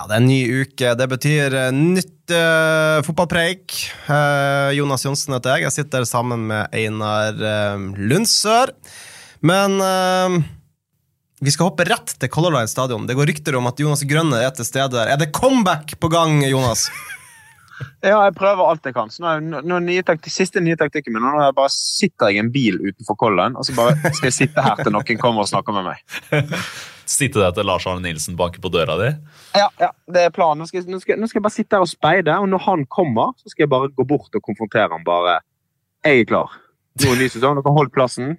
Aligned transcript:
Ja, 0.00 0.06
det 0.08 0.14
er 0.16 0.22
en 0.22 0.30
ny 0.30 0.62
uke. 0.62 0.90
Det 0.96 1.06
betyr 1.12 1.54
eh, 1.60 1.74
nytt 1.76 2.32
uh, 2.32 3.02
fotballpreik. 3.04 3.74
Uh, 4.06 4.72
Jonas 4.72 5.04
Johnsen 5.04 5.34
heter 5.36 5.58
jeg. 5.58 5.66
Jeg 5.66 5.74
sitter 5.74 6.06
sammen 6.08 6.46
med 6.48 6.72
Einar 6.72 7.36
uh, 7.36 7.82
Lundsør. 8.00 8.72
Men 9.44 9.76
uh, 9.76 10.38
vi 11.44 11.52
skal 11.52 11.68
hoppe 11.68 11.84
rett 11.84 12.14
til 12.16 12.32
Color 12.32 12.56
Line 12.56 12.72
stadion. 12.72 13.04
Det 13.04 13.18
går 13.18 13.28
rykter 13.28 13.60
om 13.60 13.68
at 13.68 13.84
Jonas 13.84 14.06
Grønne 14.08 14.40
er 14.40 14.56
til 14.56 14.70
stede 14.70 14.88
der. 14.96 15.12
Er 15.12 15.20
det 15.20 15.34
comeback 15.36 15.92
på 16.00 16.08
gang, 16.08 16.40
Jonas? 16.48 16.86
Ja, 18.04 18.18
jeg 18.26 18.34
prøver 18.36 18.70
alt 18.70 18.86
jeg 18.86 18.96
kan. 18.96 19.10
Så 19.12 19.24
nå, 19.24 19.60
nå, 19.64 19.80
nye 19.84 20.04
taktik, 20.06 20.32
siste 20.34 20.62
nye 20.64 20.78
taktikken 20.80 21.14
min 21.14 21.24
nå 21.24 21.34
er 21.36 21.48
jeg 21.48 21.56
bare 21.58 21.72
sitter 21.74 22.30
jeg 22.30 22.38
i 22.38 22.44
en 22.44 22.52
bil 22.54 22.78
utenfor 22.80 23.18
Kollen 23.20 23.58
og 23.58 23.66
så 23.66 23.76
bare 23.76 23.96
skal 24.16 24.30
jeg 24.30 24.36
sitte 24.36 24.64
her 24.64 24.80
til 24.80 24.94
noen 24.94 25.20
kommer 25.20 25.44
og 25.44 25.50
snakker 25.50 25.76
med 25.76 25.92
meg. 25.92 26.02
Sitte 27.10 27.40
der 27.42 27.50
til 27.50 27.66
Lars 27.66 27.82
Arne 27.90 28.04
Nilsen 28.04 28.36
banker 28.38 28.62
på 28.62 28.70
døra 28.70 28.94
di. 29.00 29.08
Ja, 29.58 29.66
ja, 29.82 29.88
det 30.14 30.28
er 30.28 30.34
planen. 30.34 30.60
Nå 30.62 30.68
skal, 30.70 30.84
nå, 30.86 31.00
skal, 31.02 31.18
nå 31.18 31.26
skal 31.26 31.40
jeg 31.40 31.46
bare 31.48 31.56
sitte 31.56 31.74
her 31.74 31.82
og 31.82 31.90
speide, 31.90 32.36
og 32.38 32.46
når 32.52 32.62
han 32.68 32.84
kommer, 32.86 33.32
så 33.40 33.50
skal 33.50 33.64
jeg 33.64 33.72
bare 33.72 33.90
gå 33.90 34.06
bort 34.06 34.38
og 34.38 34.44
konfrontere 34.46 34.92
han 34.92 35.02
bare. 35.02 35.40
Jeg 36.06 36.22
er 36.22 36.28
klar. 36.30 36.54
Nå 37.02 37.10
er 37.10 37.18
ny 37.18 37.26
sesong, 37.32 37.58
dere 37.58 37.74
holdt 37.74 37.94
plassen. 37.96 38.36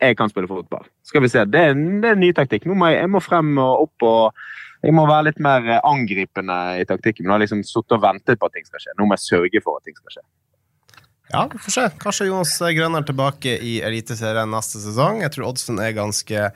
Jeg 0.00 0.16
kan 0.16 0.32
spille 0.32 0.48
fotball. 0.48 0.88
Skal 1.04 1.24
vi 1.24 1.30
se. 1.32 1.44
Det 1.44 1.60
er, 1.60 1.76
det 1.76 2.08
er 2.08 2.16
en 2.16 2.24
ny 2.24 2.32
taktikk. 2.36 2.64
Nå 2.64 2.76
må 2.76 2.88
jeg, 2.88 3.02
jeg 3.02 3.12
må 3.12 3.20
frem 3.24 3.52
og 3.60 3.84
opp 3.84 4.08
og 4.08 4.46
jeg 4.86 4.94
må 4.94 5.06
være 5.08 5.28
litt 5.30 5.40
mer 5.42 5.66
eh, 5.66 5.82
angripende 5.86 6.56
i 6.80 6.86
taktikken. 6.88 7.26
Nå 7.26 7.34
har 7.34 7.42
liksom 7.42 7.62
sittet 7.66 7.96
og 7.98 8.04
ventet 8.04 8.38
på 8.40 8.48
at 8.48 8.56
ting 8.56 8.66
skal 8.68 8.82
skje. 8.82 8.94
Nå 8.98 9.08
må 9.08 9.18
jeg 9.18 9.26
sørge 9.26 9.62
for 9.64 9.80
at 9.80 9.88
ting 9.88 9.98
skal 9.98 10.18
skje. 10.18 10.26
Ja, 11.32 11.42
vi 11.50 11.58
får 11.58 11.74
se. 11.74 11.86
Kanskje 12.02 12.28
Jonas 12.28 12.54
Grønner 12.62 13.02
er 13.02 13.08
tilbake 13.08 13.56
i 13.58 13.78
Eliteserien 13.82 14.52
neste 14.54 14.78
sesong. 14.82 15.24
Jeg 15.24 15.34
tror 15.34 15.50
oddsen 15.50 15.82
er 15.82 15.96
ganske 15.96 16.46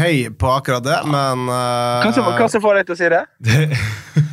høy 0.00 0.16
på 0.38 0.50
akkurat 0.50 0.84
det, 0.86 0.98
men 1.10 1.46
uh, 1.50 2.02
Hva 2.02 2.12
som 2.14 2.26
hva 2.26 2.50
som 2.50 2.62
får 2.62 2.80
deg 2.80 2.90
til 2.90 2.96
å 2.96 3.00
si 3.00 3.10
det? 3.10 3.24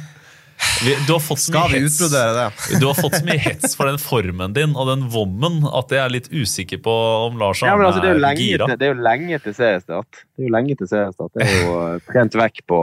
Vi, 0.81 0.93
du, 1.07 1.13
har 1.13 1.21
fått 1.21 1.39
så 1.41 1.51
Skal 1.51 1.71
mye 1.71 1.79
vi 1.79 1.85
hets, 1.85 1.95
utbrodere 1.97 2.33
det? 2.37 2.79
du 2.81 2.85
har 2.85 2.97
fått 2.97 3.15
så 3.17 3.25
mye 3.25 3.41
hets 3.41 3.75
for 3.77 3.89
den 3.89 3.97
formen 4.01 4.53
din 4.53 4.73
og 4.77 4.89
den 4.89 5.05
vommen 5.13 5.59
at 5.69 5.93
jeg 5.93 6.01
er 6.01 6.13
litt 6.13 6.29
usikker 6.33 6.81
på 6.85 6.95
om 7.27 7.37
Lars 7.41 7.61
Ja, 7.61 7.73
Arne 7.73 7.81
men 7.81 7.89
altså, 7.89 8.03
det, 8.05 8.13
er 8.13 8.41
gira. 8.41 8.69
til, 8.69 8.79
det 8.81 8.87
er 8.87 8.93
jo 8.93 9.05
lenge 9.07 9.39
til 9.41 9.55
seriestart. 9.57 10.21
Det 10.21 10.43
er 10.43 10.49
jo 10.49 10.53
lenge 10.53 10.77
til 10.79 10.89
seriestart. 10.89 11.33
Det 11.33 11.45
er 11.45 11.55
jo 11.61 11.77
eh, 11.81 12.01
trent 12.09 12.37
vekk 12.41 12.61
på 12.69 12.81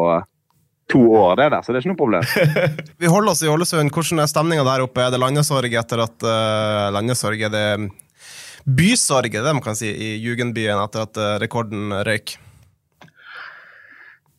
to 0.92 1.00
år, 1.16 1.36
det 1.40 1.50
der, 1.54 1.62
så 1.64 1.72
det 1.72 1.78
er 1.78 1.84
ikke 1.84 1.92
noe 1.94 2.00
problem. 2.00 2.24
Vi 3.02 3.10
holder 3.10 3.32
oss 3.32 3.42
i 3.44 3.50
Ålesund. 3.50 3.92
Hvordan 3.94 4.22
er 4.22 4.30
stemninga 4.30 4.64
der 4.66 4.84
oppe? 4.84 5.04
Er 5.04 5.12
det 5.14 5.20
landesorg 5.22 5.76
etter 5.80 6.02
at 6.04 6.26
uh, 6.26 6.90
Landesorg 6.94 7.46
er 7.48 7.52
det 7.54 7.68
bysorg, 8.64 9.32
er 9.34 9.44
det 9.44 9.54
man 9.56 9.64
kan 9.64 9.76
si, 9.76 9.90
i 9.90 10.14
Jugendbyen 10.24 10.80
etter 10.82 11.06
at 11.08 11.20
uh, 11.20 11.30
rekorden 11.42 11.92
røyk? 12.04 12.36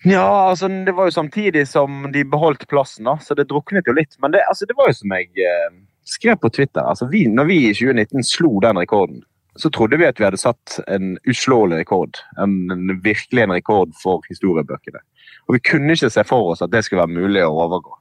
Ja, 0.06 0.52
altså, 0.52 0.70
det 0.70 0.94
var 0.94 1.10
jo 1.10 1.16
samtidig 1.16 1.66
som 1.68 2.12
de 2.14 2.22
beholdt 2.30 2.68
plassen, 2.70 3.08
da, 3.10 3.18
så 3.18 3.34
det 3.38 3.48
druknet 3.50 3.90
jo 3.90 3.96
litt. 3.98 4.14
Men 4.22 4.36
det, 4.36 4.44
altså, 4.46 4.68
det 4.70 4.78
var 4.78 4.92
jo 4.92 5.00
som 5.00 5.16
jeg 5.18 5.32
uh, 5.42 5.80
skrev 6.06 6.38
på 6.42 6.52
Twitter. 6.54 6.84
Altså, 6.86 7.10
vi, 7.10 7.26
når 7.26 7.50
vi 7.50 7.58
i 7.66 7.74
2019 7.74 8.28
slo 8.30 8.60
den 8.62 8.78
rekorden, 8.78 9.24
så 9.56 9.72
trodde 9.74 9.98
vi 9.98 10.06
at 10.06 10.20
vi 10.20 10.28
hadde 10.28 10.40
satt 10.40 10.80
en 10.92 11.16
uslåelig 11.30 11.80
rekord. 11.82 12.20
En, 12.38 12.58
en, 12.72 12.92
virkelig 13.04 13.46
en 13.46 13.56
rekord 13.56 13.94
for 14.02 14.26
historiebøkene. 14.30 15.02
Og 15.46 15.58
vi 15.58 15.62
kunne 15.72 15.94
ikke 15.94 16.10
se 16.14 16.24
for 16.28 16.52
oss 16.54 16.64
at 16.66 16.74
det 16.74 16.84
skulle 16.86 17.04
være 17.04 17.20
mulig 17.22 17.44
å 17.46 17.54
overgå. 17.66 17.94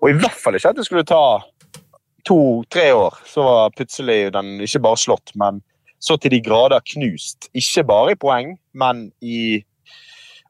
Og 0.00 0.10
i 0.10 0.16
hvert 0.16 0.36
fall 0.40 0.56
ikke 0.56 0.72
at 0.72 0.78
det 0.78 0.86
skulle 0.88 1.08
ta 1.08 1.40
to-tre 2.28 2.90
år, 2.92 3.16
så 3.28 3.44
var 3.46 3.74
plutselig 3.76 4.32
den 4.34 4.58
ikke 4.64 4.82
bare 4.84 5.00
slått, 5.00 5.32
men 5.40 5.62
så 6.00 6.16
til 6.20 6.34
de 6.34 6.42
grader 6.44 6.84
knust. 6.94 7.48
Ikke 7.56 7.84
bare 7.88 8.14
i 8.14 8.20
poeng, 8.20 8.54
men 8.72 9.10
i 9.20 9.64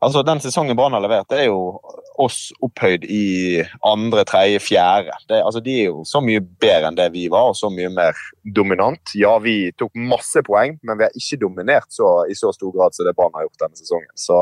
Altså, 0.00 0.22
Den 0.22 0.40
sesongen 0.40 0.76
Brann 0.76 0.94
har 0.96 1.02
levert, 1.04 1.28
det 1.28 1.42
er 1.42 1.50
jo 1.50 1.76
oss 2.24 2.54
opphøyd 2.64 3.02
i 3.04 3.60
andre, 3.84 4.24
tredje, 4.24 4.62
fjerde. 4.64 5.12
Det, 5.28 5.42
altså, 5.44 5.60
De 5.60 5.74
er 5.76 5.90
jo 5.90 6.04
så 6.08 6.22
mye 6.24 6.40
bedre 6.40 6.88
enn 6.88 6.96
det 6.96 7.10
vi 7.12 7.26
var, 7.32 7.50
og 7.52 7.58
så 7.58 7.68
mye 7.68 7.90
mer 7.92 8.16
dominant. 8.56 9.12
Ja, 9.12 9.34
vi 9.44 9.72
tok 9.76 9.92
masse 10.00 10.40
poeng, 10.46 10.78
men 10.80 10.96
vi 10.96 11.04
har 11.04 11.20
ikke 11.20 11.42
dominert 11.44 11.92
så, 11.92 12.24
i 12.24 12.36
så 12.38 12.48
stor 12.56 12.72
grad 12.76 12.96
som 12.96 13.08
det 13.08 13.12
Brann 13.18 13.36
har 13.36 13.44
gjort 13.44 13.66
denne 13.66 13.76
sesongen. 13.76 14.12
Så 14.16 14.40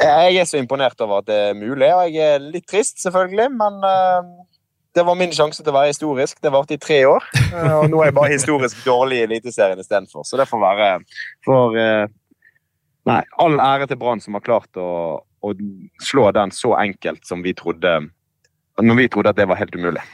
jeg 0.00 0.38
er 0.40 0.48
så 0.48 0.60
imponert 0.60 1.00
over 1.04 1.20
at 1.20 1.28
det 1.28 1.36
er 1.50 1.58
mulig, 1.58 1.90
og 1.94 2.14
jeg 2.14 2.36
er 2.36 2.40
litt 2.42 2.66
trist, 2.70 3.00
selvfølgelig, 3.02 3.48
men 3.58 3.82
uh, 3.84 4.46
det 4.96 5.04
var 5.08 5.18
min 5.18 5.34
sjanse 5.34 5.62
til 5.62 5.72
å 5.72 5.76
være 5.76 5.92
historisk. 5.92 6.40
Det 6.42 6.52
varte 6.52 6.76
i 6.76 6.80
tre 6.80 7.02
år, 7.08 7.28
uh, 7.52 7.76
og 7.82 7.90
nå 7.92 8.00
er 8.00 8.10
jeg 8.10 8.16
bare 8.18 8.32
historisk 8.32 8.82
dårlig 8.86 9.20
i 9.20 9.26
Eliteserien 9.28 9.80
istedenfor. 9.80 10.26
Så 10.28 10.40
det 10.40 10.48
får 10.50 10.64
være 10.64 10.90
for 11.46 11.76
uh, 11.76 12.08
Nei, 13.08 13.22
all 13.42 13.58
ære 13.58 13.88
til 13.90 13.98
Brann 13.98 14.20
som 14.22 14.36
har 14.38 14.44
klart 14.46 14.78
å, 14.78 14.88
å, 15.18 15.52
slå 16.06 16.28
den 16.36 16.52
så 16.54 16.76
enkelt 16.78 17.24
som 17.26 17.40
vi 17.42 17.50
trodde 17.58 17.96
når 18.78 18.98
vi 19.00 19.08
trodde 19.10 19.32
at 19.32 19.40
det 19.40 19.48
var 19.50 19.58
helt 19.58 19.74
umulig. 19.74 20.04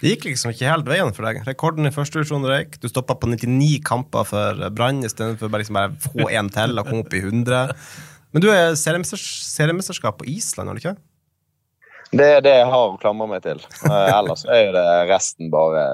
Det 0.00 0.14
gikk 0.14 0.24
liksom 0.30 0.54
ikke 0.54 0.70
helt 0.70 0.88
veien 0.88 1.12
for 1.14 1.26
deg. 1.28 1.42
Rekorden 1.46 1.86
i 1.86 1.92
første 1.94 2.18
divisjon 2.18 2.46
røyk. 2.48 2.78
Du 2.80 2.88
stoppa 2.90 3.18
på 3.20 3.28
99 3.30 3.82
kamper 3.86 4.26
for 4.26 4.62
Brann 4.74 5.04
istedenfor 5.06 5.50
bare, 5.52 5.62
liksom 5.62 5.78
bare 5.78 5.92
få 6.02 6.30
én 6.32 6.50
til 6.54 6.80
og 6.80 6.88
komme 6.88 7.04
opp 7.04 7.14
i 7.18 7.20
100. 7.20 7.76
Men 8.32 8.44
du 8.44 8.48
er 8.52 8.76
seriemesterskap 8.76 10.18
på 10.20 10.28
Island, 10.28 10.68
har 10.68 10.76
du 10.76 10.82
ikke? 10.82 10.98
Det 12.08 12.28
er 12.38 12.44
det 12.44 12.54
jeg 12.56 12.68
har 12.70 12.94
å 12.94 13.00
klamre 13.00 13.28
meg 13.28 13.44
til. 13.44 13.60
Eh, 13.84 14.10
ellers 14.18 14.46
er 14.48 14.66
jo 14.66 14.72
det 14.76 14.86
resten 15.10 15.50
bare 15.52 15.84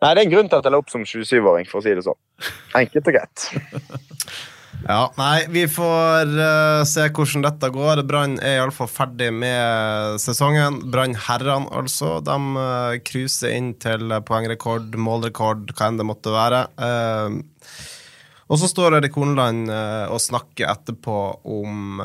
Nei, 0.00 0.14
det 0.14 0.22
er 0.22 0.24
en 0.24 0.32
grunn 0.32 0.46
til 0.48 0.56
at 0.56 0.64
jeg 0.64 0.72
la 0.72 0.78
opp 0.80 0.88
som 0.88 1.02
27-åring, 1.04 1.66
for 1.68 1.82
å 1.82 1.84
si 1.84 1.92
det 1.92 2.06
sånn. 2.06 2.16
Enkelt 2.78 3.10
og 3.10 3.16
greit. 3.18 3.42
Ja, 4.86 5.10
nei, 5.18 5.42
vi 5.52 5.66
får 5.68 6.30
uh, 6.38 6.82
se 6.88 7.04
hvordan 7.12 7.44
dette 7.44 7.68
går. 7.74 8.00
Brann 8.08 8.38
er 8.40 8.62
iallfall 8.62 8.88
ferdig 8.88 9.28
med 9.36 10.16
sesongen. 10.22 10.78
Brann 10.88 11.12
herrene, 11.26 11.68
altså. 11.76 12.14
De 12.24 12.36
uh, 12.56 12.96
cruiser 13.04 13.52
inn 13.58 13.74
til 13.82 14.14
poengrekord, 14.24 14.96
målrekord, 14.96 15.74
hva 15.76 15.90
enn 15.90 16.00
det 16.00 16.08
måtte 16.08 16.32
være. 16.32 16.64
Uh, 16.80 17.36
og 18.50 18.60
så 18.60 18.68
står 18.70 18.98
Erik 18.98 19.14
Horneland 19.14 19.70
uh, 19.70 20.10
og 20.10 20.20
snakker 20.22 20.70
etterpå 20.72 21.16
om 21.46 22.00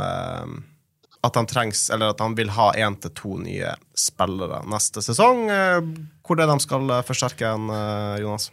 at 1.26 1.40
han 1.40 1.48
trengs, 1.50 1.88
eller 1.90 2.14
at 2.14 2.22
han 2.22 2.36
vil 2.38 2.52
ha 2.54 2.68
én 2.78 3.00
til 3.02 3.12
to 3.18 3.40
nye 3.42 3.72
spillere 3.98 4.60
neste 4.70 5.02
sesong. 5.02 5.48
hvor 6.22 6.38
er 6.38 6.46
det 6.46 6.53
de 6.53 6.62
skal 6.62 6.94
forsterke 7.08 7.50
en, 7.50 7.74
Jonas? 8.22 8.52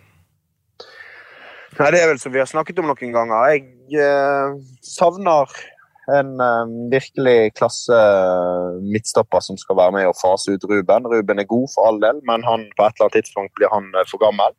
Nei, 1.78 1.90
Det 1.90 2.00
er 2.02 2.10
vel 2.10 2.20
som 2.20 2.32
vi 2.34 2.40
har 2.42 2.48
snakket 2.50 2.80
om 2.82 2.90
noen 2.90 3.14
ganger. 3.14 3.52
Jeg 3.54 4.00
eh, 4.04 4.56
savner 4.84 5.52
en 6.12 6.32
eh, 6.42 6.72
virkelig 6.92 7.54
klasse 7.56 7.96
midtstopper 8.84 9.40
som 9.44 9.56
skal 9.60 9.78
være 9.78 9.96
med 9.96 10.10
og 10.10 10.18
fase 10.18 10.52
ut 10.52 10.66
Ruben. 10.68 11.08
Ruben 11.08 11.40
er 11.40 11.48
god 11.48 11.70
for 11.72 11.88
all 11.88 12.02
del, 12.02 12.20
men 12.28 12.44
han, 12.44 12.66
på 12.76 12.84
et 12.84 12.98
eller 12.98 13.08
annet 13.08 13.18
tidspunkt 13.20 13.54
blir 13.56 13.72
han 13.72 13.88
eh, 13.96 14.08
for 14.10 14.20
gammel. 14.20 14.56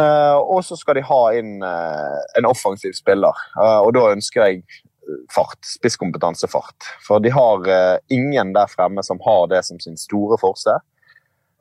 Eh, 0.00 0.36
og 0.40 0.62
så 0.64 0.76
skal 0.80 0.96
de 0.96 1.04
ha 1.04 1.20
inn 1.36 1.58
eh, 1.66 2.20
en 2.38 2.48
offensiv 2.48 2.94
spiller, 2.96 3.36
eh, 3.60 3.80
og 3.84 3.92
da 3.96 4.06
ønsker 4.14 4.46
jeg 4.46 4.62
fart. 5.34 5.58
Spisskompetanse-fart. 5.66 6.86
For 7.04 7.20
de 7.20 7.32
har 7.34 7.66
ingen 8.14 8.52
der 8.54 8.70
fremme 8.70 9.02
som 9.04 9.18
har 9.24 9.48
det 9.50 9.64
som 9.66 9.80
sin 9.82 9.98
store 9.98 10.38
forse. 10.40 10.76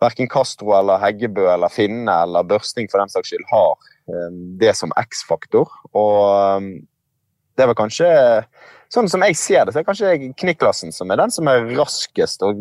Verken 0.02 0.30
Castro 0.30 0.76
eller 0.78 1.02
Heggebø 1.02 1.48
eller 1.50 1.74
Finne 1.74 2.14
eller 2.24 2.46
Børsting 2.48 2.88
for 2.92 3.02
den 3.02 3.10
saks 3.10 3.34
skyld 3.34 3.48
har 3.50 3.74
det 4.62 4.76
som 4.78 4.94
X-faktor. 4.94 5.74
Og 5.98 6.70
det 7.58 7.68
var 7.72 7.80
kanskje 7.82 8.12
sånn 8.92 9.08
som 9.12 9.24
jeg 9.24 9.38
ser 9.40 9.66
det, 9.66 9.74
så 9.74 9.82
er 9.82 9.88
kanskje 9.88 10.32
Kniklassen 10.40 10.92
som 10.96 11.12
er 11.14 11.20
den 11.22 11.32
som 11.34 11.48
er 11.48 11.64
raskest 11.78 12.44
og 12.46 12.60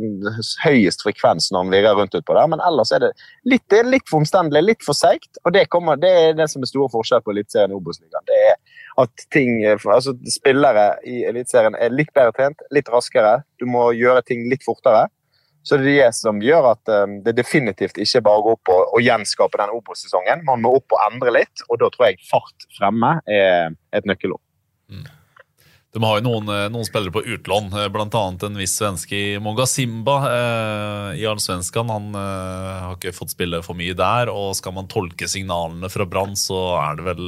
høyest 0.63 1.03
frekvens 1.05 1.51
når 1.51 1.65
han 1.65 1.75
virrer 1.75 1.99
rundt 1.99 2.17
utpå 2.17 2.37
der. 2.37 2.51
Men 2.53 2.63
ellers 2.67 2.93
er 2.95 3.05
det 3.05 3.13
litt, 3.51 3.65
det 3.73 3.83
er 3.83 3.91
litt 3.91 4.07
for 4.11 4.23
omstendelig, 4.23 4.63
litt 4.69 4.87
for 4.87 4.97
seigt. 4.97 5.41
Og 5.45 5.55
det, 5.57 5.67
kommer, 5.75 5.99
det 6.01 6.11
er 6.23 6.37
det 6.39 6.47
som 6.53 6.63
er 6.63 6.71
store 6.71 6.91
forskjell 6.93 7.25
på 7.27 7.35
Eliteserien 7.35 7.75
og 7.75 7.83
Obos-ligaen. 7.83 8.27
Det 8.31 8.41
er 8.53 8.59
at 9.01 9.25
ting, 9.35 9.63
altså 9.67 10.15
spillere 10.31 10.93
i 11.09 11.23
Eliteserien 11.29 11.79
er 11.79 11.95
litt 11.95 12.13
bedre 12.17 12.35
trent, 12.37 12.67
litt 12.75 12.91
raskere. 12.93 13.41
Du 13.59 13.67
må 13.71 13.91
gjøre 13.99 14.23
ting 14.27 14.47
litt 14.51 14.67
fortere. 14.67 15.09
Så 15.67 15.77
det 15.77 15.93
er 15.93 16.07
det 16.07 16.17
som 16.17 16.39
gjør 16.41 16.71
at 16.71 16.91
um, 17.05 17.19
det 17.25 17.35
definitivt 17.37 17.99
ikke 18.01 18.23
bare 18.25 18.45
går 18.47 18.57
opp 18.57 18.71
og, 18.73 19.01
gjenskape 19.05 19.61
den 19.61 19.73
Obos-sesongen. 19.77 20.45
Man 20.47 20.63
må 20.65 20.73
opp 20.79 20.97
og 20.97 21.03
endre 21.11 21.35
litt, 21.43 21.65
og 21.69 21.83
da 21.83 21.91
tror 21.93 22.09
jeg 22.09 22.23
fart 22.31 22.71
fremme 22.79 23.19
er 23.29 23.75
et 23.97 24.09
nøkkelord. 24.09 24.41
Mm. 24.89 25.05
De 25.91 26.03
har 26.07 26.21
jo 26.21 26.23
noen, 26.23 26.51
eh, 26.55 26.69
noen 26.71 26.87
spillere 26.87 27.15
på 27.15 27.25
utlån, 27.35 27.73
bl.a. 27.91 28.23
en 28.47 28.59
viss 28.61 28.77
svenske 28.79 29.17
i 29.17 29.39
Mogasimba. 29.43 30.17
Eh, 30.31 30.91
i 31.19 31.27
Allsvenskan. 31.27 31.91
Han 31.91 32.15
eh, 32.15 32.77
har 32.85 32.99
ikke 32.99 33.15
fått 33.17 33.35
spille 33.35 33.63
for 33.67 33.79
mye 33.79 33.97
der, 33.99 34.31
og 34.31 34.55
skal 34.59 34.77
man 34.77 34.91
tolke 34.91 35.29
signalene 35.31 35.91
fra 35.91 36.07
Brann, 36.07 36.37
så 36.39 36.61
er 36.79 37.01
det 37.01 37.09
vel 37.09 37.25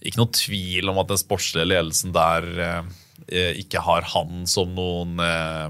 ikke 0.00 0.22
noe 0.22 0.32
tvil 0.34 0.88
om 0.92 1.02
at 1.02 1.10
den 1.10 1.20
sportslige 1.20 1.68
ledelsen 1.68 2.14
der 2.16 2.48
eh, 2.64 3.52
ikke 3.60 3.82
har 3.84 4.06
han 4.14 4.46
som 4.48 4.72
noen 4.76 5.20
eh, 5.20 5.68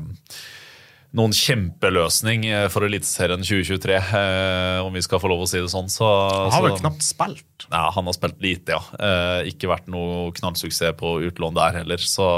noen 1.16 1.32
kjempeløsning 1.32 2.44
eh, 2.50 2.66
for 2.72 2.84
Eliteserien 2.84 3.44
2023, 3.44 3.94
eh, 3.96 4.81
om 4.84 4.93
vi 4.93 5.05
skal 5.05 5.22
få 5.22 5.31
lov 5.32 5.46
å 5.46 5.49
si 5.49 5.62
det 5.62 5.70
sånn. 5.72 5.88
Så, 5.93 6.05
han 6.05 6.52
har 6.52 6.66
vel 6.66 6.76
så, 6.76 6.82
knapt 6.82 7.06
spilt? 7.06 7.69
Ja, 7.70 7.87
han 7.94 8.10
har 8.10 8.16
spilt 8.16 8.43
lite, 8.44 8.76
ja. 8.76 8.82
Eh, 8.99 9.49
ikke 9.55 9.72
vært 9.72 9.88
noe 9.93 10.28
knallsuksess 10.37 10.99
på 11.00 11.16
utlån 11.31 11.56
der 11.56 11.81
heller. 11.81 12.05
Så 12.05 12.28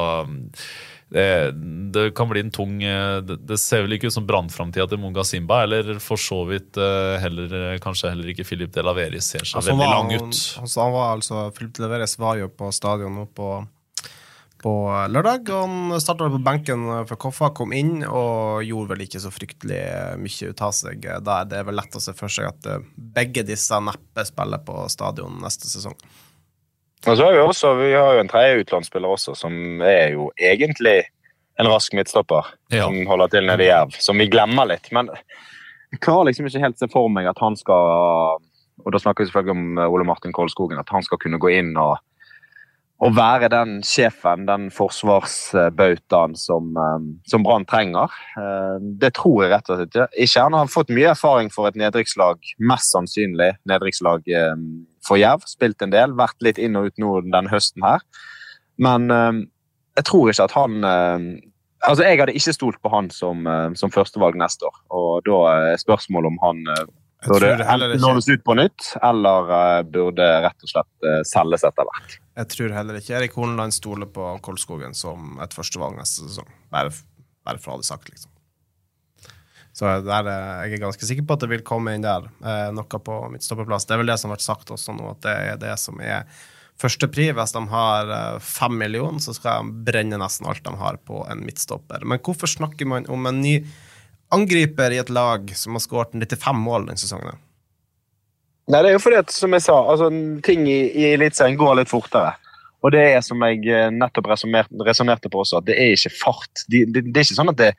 det, 1.11 1.51
det 1.91 2.05
kan 2.15 2.29
bli 2.31 2.45
en 2.45 2.53
tung 2.55 2.77
eh, 2.87 3.17
Det, 3.27 3.41
det 3.43 3.57
ser 3.59 3.83
vel 3.83 3.97
ikke 3.97 4.13
ut 4.13 4.15
som 4.15 4.29
brannframtida 4.29 4.87
til 4.93 5.01
Munga 5.03 5.25
Simba, 5.27 5.65
eller 5.67 5.97
for 6.03 6.21
så 6.21 6.45
vidt 6.47 6.79
eh, 6.79 7.17
heller, 7.25 7.81
kanskje 7.83 8.13
heller 8.13 8.31
ikke 8.31 8.47
Filip 8.47 8.71
De 8.77 8.85
Laveris 8.87 9.33
ser 9.35 9.43
så 9.43 9.59
Altså, 9.59 9.73
veldig 9.73 9.89
var, 9.89 9.97
lang 9.97 10.15
ut. 10.15 10.39
altså, 10.63 10.85
han 10.85 10.95
var 10.95 11.11
altså, 11.17 11.43
Philip 11.57 11.75
De 11.75 11.83
Laveres 11.83 12.15
var 12.23 12.39
jo 12.39 12.47
på 12.55 12.71
stadion 12.77 13.19
nå 13.19 13.27
på, 13.35 13.51
på 14.61 14.73
lørdag. 15.13 15.49
og 15.51 15.69
Han 15.69 16.01
starta 16.03 16.29
på 16.31 16.41
benken 16.45 16.87
for 17.09 17.21
Koffa, 17.21 17.51
kom 17.57 17.75
inn 17.77 18.05
og 18.05 18.65
gjorde 18.67 18.95
vel 18.95 19.05
ikke 19.07 19.23
så 19.23 19.33
fryktelig 19.33 19.83
mye 20.21 20.51
ut 20.51 20.65
av 20.67 20.75
seg 20.77 21.05
der. 21.05 21.47
Det 21.49 21.61
er 21.61 21.69
vel 21.69 21.79
lett 21.81 21.97
å 21.97 22.03
se 22.03 22.15
for 22.17 22.33
seg 22.33 22.51
at 22.51 22.69
eh, 22.71 22.83
begge 23.17 23.45
disse 23.49 23.79
neppe 23.85 24.27
spiller 24.29 24.63
på 24.67 24.85
stadion 24.93 25.41
neste 25.45 25.71
sesong. 25.71 25.97
Og 27.07 27.17
så 27.17 27.25
har 27.25 27.33
Vi 27.33 27.41
også, 27.41 27.75
vi 27.81 27.95
har 27.95 28.15
jo 28.15 28.21
en 28.21 28.29
tredje 28.29 28.61
utlandsspiller 28.61 29.09
også, 29.09 29.35
som 29.39 29.55
er 29.81 30.13
jo 30.13 30.29
egentlig 30.37 30.99
en 31.61 31.69
rask 31.69 31.95
midtstopper. 31.97 32.53
Ja. 32.73 32.85
Som 32.85 33.07
holder 33.09 33.33
til 33.33 33.49
nede 33.49 33.65
i 33.65 33.71
Jerv, 33.71 33.97
som 33.97 34.21
vi 34.21 34.29
glemmer 34.29 34.69
litt. 34.69 34.91
Men 34.93 35.09
jeg 35.91 36.03
klarer 36.05 36.29
liksom 36.29 36.49
ikke 36.49 36.63
helt 36.63 36.79
se 36.81 36.89
for 36.93 37.09
meg 37.13 37.29
at 37.31 37.41
han 37.43 37.57
skal 37.59 38.39
Og 38.81 38.95
da 38.95 38.99
snakker 39.01 39.25
vi 39.25 39.29
selvfølgelig 39.29 39.53
om 39.53 39.81
Ole 39.93 40.07
Martin 40.09 40.33
Kolskogen. 40.33 40.79
At 40.81 40.89
han 40.89 41.05
skal 41.05 41.19
kunne 41.21 41.41
gå 41.41 41.51
inn 41.53 41.75
og, 41.77 41.99
og 43.01 43.15
være 43.17 43.49
den 43.49 43.79
sjefen, 43.87 44.45
den 44.49 44.69
forsvarsbautaen 44.77 46.35
som, 46.37 46.69
eh, 46.77 47.07
som 47.31 47.43
Brann 47.43 47.65
trenger. 47.65 48.13
Eh, 48.37 48.79
Det 49.01 49.15
tror 49.15 49.45
jeg 49.45 49.53
rett 49.53 49.71
og 49.71 49.79
slett 49.79 50.11
ikke. 50.19 50.43
Han 50.43 50.53
har 50.53 50.67
fått 50.67 50.91
mye 50.93 51.11
erfaring 51.15 51.51
for 51.51 51.67
et 51.67 51.77
nedrykkslag, 51.77 52.39
mest 52.59 52.93
sannsynlig 52.93 53.57
nedrykkslag 53.67 54.29
eh, 54.29 54.57
for 55.07 55.17
Jerv. 55.17 55.47
Spilt 55.47 55.81
en 55.83 55.91
del, 55.91 56.13
vært 56.13 56.37
litt 56.43 56.59
inn 56.59 56.77
og 56.77 56.87
ut 56.87 56.99
nå 56.99 57.21
den 57.33 57.49
høsten 57.49 57.83
her. 57.83 58.01
Men 58.79 59.09
jeg 59.97 60.05
tror 60.05 60.31
ikke 60.31 60.45
at 60.45 60.53
han 60.53 61.41
Altså, 61.83 62.05
Jeg 62.05 62.19
hadde 62.19 62.35
ikke 62.35 62.53
stolt 62.53 62.83
på 62.83 62.91
han 62.91 63.09
som, 63.09 63.45
som 63.75 63.91
førstevalg 63.91 64.37
neste 64.37 64.67
år. 64.69 64.77
Og 64.91 65.25
da 65.25 65.71
er 65.73 65.77
spørsmålet 65.81 66.27
om 66.27 66.39
han 66.43 66.65
burde 67.29 67.51
det 67.59 67.67
heller 67.69 67.91
enten 67.91 68.01
ikke- 68.01 68.09
lånes 68.09 68.29
ut 68.29 68.45
på 68.45 68.55
nytt, 68.57 68.87
eller 69.03 69.51
eh, 69.59 69.83
burde 69.83 70.27
rett 70.47 70.63
og 70.65 70.69
slett 70.73 71.07
eh, 71.11 71.23
selges 71.29 71.65
etter 71.69 71.85
hvert. 71.91 72.19
Jeg 72.41 72.49
tror 72.55 72.73
heller 72.73 72.95
ikke 73.01 73.17
Erik 73.19 73.33
Horneland 73.37 73.75
stoler 73.77 74.07
på 74.07 74.41
Kolskogen 74.41 74.95
som 74.97 75.39
et 75.45 75.53
førstevalg 75.55 75.99
neste 76.01 76.25
sesong. 76.29 76.49
Bare, 76.73 76.91
bare 77.45 77.59
for 77.61 77.73
å 77.73 77.75
ha 77.77 77.83
det 77.83 77.91
sagt, 77.91 78.09
liksom. 78.09 78.31
Så 79.73 79.87
der, 80.05 80.27
er- 80.27 80.65
jeg 80.69 80.79
er 80.81 80.87
ganske 80.87 81.07
sikker 81.07 81.27
på 81.29 81.37
at 81.37 81.41
det 81.45 81.49
vil 81.53 81.63
komme 81.67 81.93
inn 81.95 82.03
der 82.03 82.25
eh, 82.43 82.71
noe 82.75 82.85
på 83.05 83.19
midtstopperplass. 83.33 83.87
Det 83.87 83.95
er 83.95 84.03
vel 84.03 84.11
det 84.11 84.19
som 84.19 84.31
har 84.31 84.37
vært 84.39 84.49
sagt 84.49 84.73
også 84.75 84.97
nå, 84.97 85.13
at 85.13 85.21
det 85.27 85.37
er 85.53 85.61
det 85.63 85.77
som 85.79 86.01
er 86.03 86.25
førstepri. 86.81 87.29
Hvis 87.37 87.53
de 87.55 87.63
har 87.71 88.11
eh, 88.17 88.39
fem 88.41 88.75
millioner, 88.81 89.21
så 89.23 89.35
skal 89.37 89.63
de 89.69 89.85
brenne 89.93 90.19
nesten 90.21 90.49
alt 90.51 90.65
de 90.67 90.75
har 90.81 90.97
på 91.07 91.23
en 91.31 91.45
midtstopper. 91.47 92.03
Men 92.09 92.19
hvorfor 92.25 92.51
snakker 92.51 92.89
man 92.89 93.07
om 93.13 93.27
en 93.31 93.41
ny 93.45 93.61
angriper 94.35 94.95
i 94.95 95.01
et 95.03 95.13
lag 95.13 95.51
som 95.59 95.77
har 95.77 95.85
skåret 95.85 96.15
95 96.15 96.61
mål 96.61 96.89
denne 96.89 97.01
sesongen? 97.01 97.41
Nei, 98.71 98.83
det 98.85 98.91
er 98.91 98.95
jo 98.95 99.03
fordi 99.03 99.19
at, 99.19 99.33
som 99.35 99.55
jeg 99.57 99.65
sa, 99.65 99.79
altså, 99.93 100.11
ting 100.47 100.63
i, 100.71 100.81
i 100.95 101.09
Eliteserien 101.15 101.59
går 101.59 101.81
litt 101.81 101.91
fortere. 101.91 102.37
Og 102.81 102.95
det 102.95 103.03
er 103.11 103.25
som 103.25 103.43
jeg 103.45 103.67
eh, 103.69 103.89
nettopp 103.93 104.31
resonnerte 104.31 105.33
på 105.33 105.43
også, 105.43 105.61
at 105.61 105.67
det 105.69 105.77
er 105.77 105.97
ikke 105.97 106.15
fart. 106.17 106.65
Det, 106.71 106.87
det, 106.95 107.09
det 107.11 107.21
er 107.21 107.27
ikke 107.27 107.41
sånn 107.41 107.53
at 107.53 107.59
det, 107.59 107.71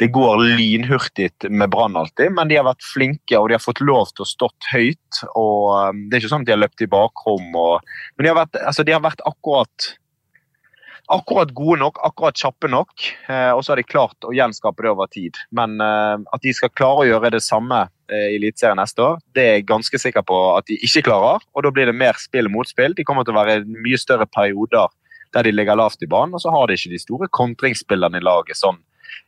det 0.00 0.08
går 0.14 0.40
lynhurtig 0.56 1.28
med 1.52 1.70
Brann 1.70 1.98
alltid, 2.00 2.32
men 2.34 2.50
de 2.50 2.58
har 2.58 2.66
vært 2.66 2.86
flinke 2.86 3.38
og 3.38 3.50
de 3.50 3.58
har 3.58 3.62
fått 3.62 3.82
lov 3.84 4.10
til 4.10 4.24
å 4.24 4.30
stått 4.30 4.70
høyt. 4.72 5.22
og 5.36 5.92
um, 5.92 6.06
Det 6.08 6.16
er 6.16 6.24
ikke 6.24 6.32
sånn 6.32 6.46
at 6.46 6.50
de 6.50 6.56
har 6.56 6.62
løpt 6.64 6.82
i 6.82 6.90
bakrom. 6.90 7.50
Og, 7.52 7.92
men 8.16 8.26
de 8.26 8.32
har, 8.32 8.40
vært, 8.40 8.58
altså, 8.64 8.86
de 8.88 8.96
har 8.96 9.04
vært 9.04 9.22
akkurat 9.28 9.92
akkurat 11.10 11.50
gode 11.54 11.80
nok, 11.80 11.98
akkurat 12.06 12.38
kjappe 12.38 12.70
nok. 12.70 12.92
Eh, 13.28 13.50
og 13.50 13.64
så 13.64 13.72
har 13.72 13.80
de 13.80 13.86
klart 13.86 14.26
å 14.26 14.32
gjenskape 14.36 14.84
det 14.84 14.92
over 14.92 15.10
tid. 15.12 15.38
Men 15.54 15.80
eh, 15.82 16.16
at 16.22 16.44
de 16.44 16.54
skal 16.56 16.72
klare 16.74 17.04
å 17.04 17.08
gjøre 17.08 17.32
det 17.34 17.42
samme 17.44 17.84
eh, 18.12 18.28
i 18.32 18.38
Eliteserien 18.38 18.78
neste 18.80 19.04
år, 19.04 19.18
det 19.36 19.44
er 19.44 19.58
jeg 19.58 19.68
ganske 19.70 20.02
sikker 20.04 20.26
på 20.28 20.38
at 20.56 20.68
de 20.70 20.78
ikke 20.86 21.06
klarer. 21.10 21.44
Og 21.56 21.66
da 21.66 21.74
blir 21.74 21.90
det 21.90 21.98
mer 21.98 22.18
spill 22.22 22.50
mot 22.52 22.68
spill. 22.68 22.96
De 22.96 23.06
kommer 23.08 23.26
til 23.26 23.34
å 23.36 23.42
være 23.42 23.62
mye 23.66 24.00
større 24.00 24.28
perioder 24.30 24.92
der 25.32 25.48
de 25.48 25.52
ligger 25.54 25.78
lavt 25.80 26.02
i 26.04 26.10
banen. 26.10 26.36
Og 26.36 26.44
så 26.44 26.52
har 26.54 26.68
de 26.68 26.78
ikke 26.78 26.94
de 26.94 27.02
store 27.02 27.28
kontringsspillerne 27.32 28.20
i 28.20 28.24
laget, 28.24 28.58
sånn, 28.60 28.80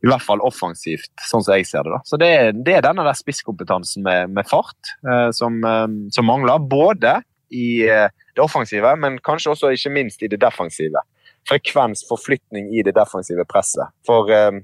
i 0.04 0.08
hvert 0.08 0.24
fall 0.24 0.42
offensivt, 0.44 1.12
sånn 1.28 1.44
som 1.44 1.56
jeg 1.56 1.68
ser 1.68 1.86
det. 1.86 1.94
da. 1.96 2.02
Så 2.08 2.20
det, 2.20 2.32
det 2.64 2.78
er 2.78 2.84
denne 2.84 3.06
der 3.06 3.16
spisskompetansen 3.18 4.04
med, 4.04 4.32
med 4.36 4.48
fart 4.48 4.94
eh, 5.06 5.30
som, 5.36 5.60
eh, 5.64 5.88
som 6.14 6.28
mangler. 6.28 6.60
Både 6.60 7.18
i 7.54 7.84
eh, 7.88 8.08
det 8.34 8.42
offensive, 8.42 8.94
men 9.00 9.20
kanskje 9.24 9.52
også 9.52 9.72
ikke 9.74 9.92
minst 9.94 10.24
i 10.24 10.30
det 10.30 10.40
defensive 10.42 11.02
frekvens, 11.48 12.06
forflytning 12.08 12.70
i 12.74 12.82
det 12.86 12.94
defensive 12.96 13.44
presset. 13.50 13.92
For 14.06 14.30
eh, 14.32 14.62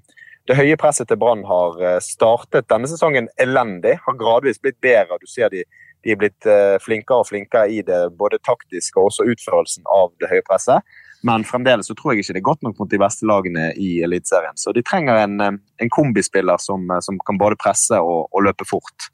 det 0.49 0.57
høye 0.59 0.79
presset 0.81 1.11
til 1.11 1.21
Brann 1.21 1.45
har 1.49 1.79
eh, 1.85 2.01
startet 2.05 2.69
denne 2.73 2.89
sesongen 2.91 3.29
elendig, 3.43 3.99
har 4.07 4.19
gradvis 4.19 4.61
blitt 4.63 4.81
bedre. 4.83 5.21
Du 5.21 5.29
ser 5.31 5.53
de, 5.53 5.63
de 6.05 6.15
er 6.15 6.19
blitt 6.21 6.49
eh, 6.49 6.79
flinkere 6.83 7.23
og 7.23 7.29
flinkere 7.29 7.69
i 7.71 7.85
det 7.87 8.01
både 8.19 8.41
taktiske 8.47 8.99
og 8.99 9.13
også 9.13 9.29
utførelsen 9.31 9.87
av 9.93 10.11
det 10.23 10.33
høye 10.33 10.47
presset. 10.49 10.99
Men 11.27 11.45
fremdeles 11.45 11.91
så 11.91 11.95
tror 11.95 12.15
jeg 12.15 12.25
ikke 12.25 12.35
det 12.39 12.41
er 12.41 12.49
godt 12.49 12.63
nok 12.65 12.79
mot 12.81 12.91
de 12.91 12.99
beste 13.01 13.29
lagene 13.29 13.67
i 13.77 13.99
Eliteserien. 14.07 14.57
Så 14.57 14.73
de 14.73 14.83
trenger 14.83 15.21
en, 15.21 15.61
en 15.61 15.93
kombispiller 15.93 16.57
som, 16.65 16.89
som 17.05 17.21
kan 17.29 17.39
både 17.41 17.61
presse 17.61 17.99
og, 18.01 18.31
og 18.33 18.47
løpe 18.47 18.65
fort. 18.65 19.11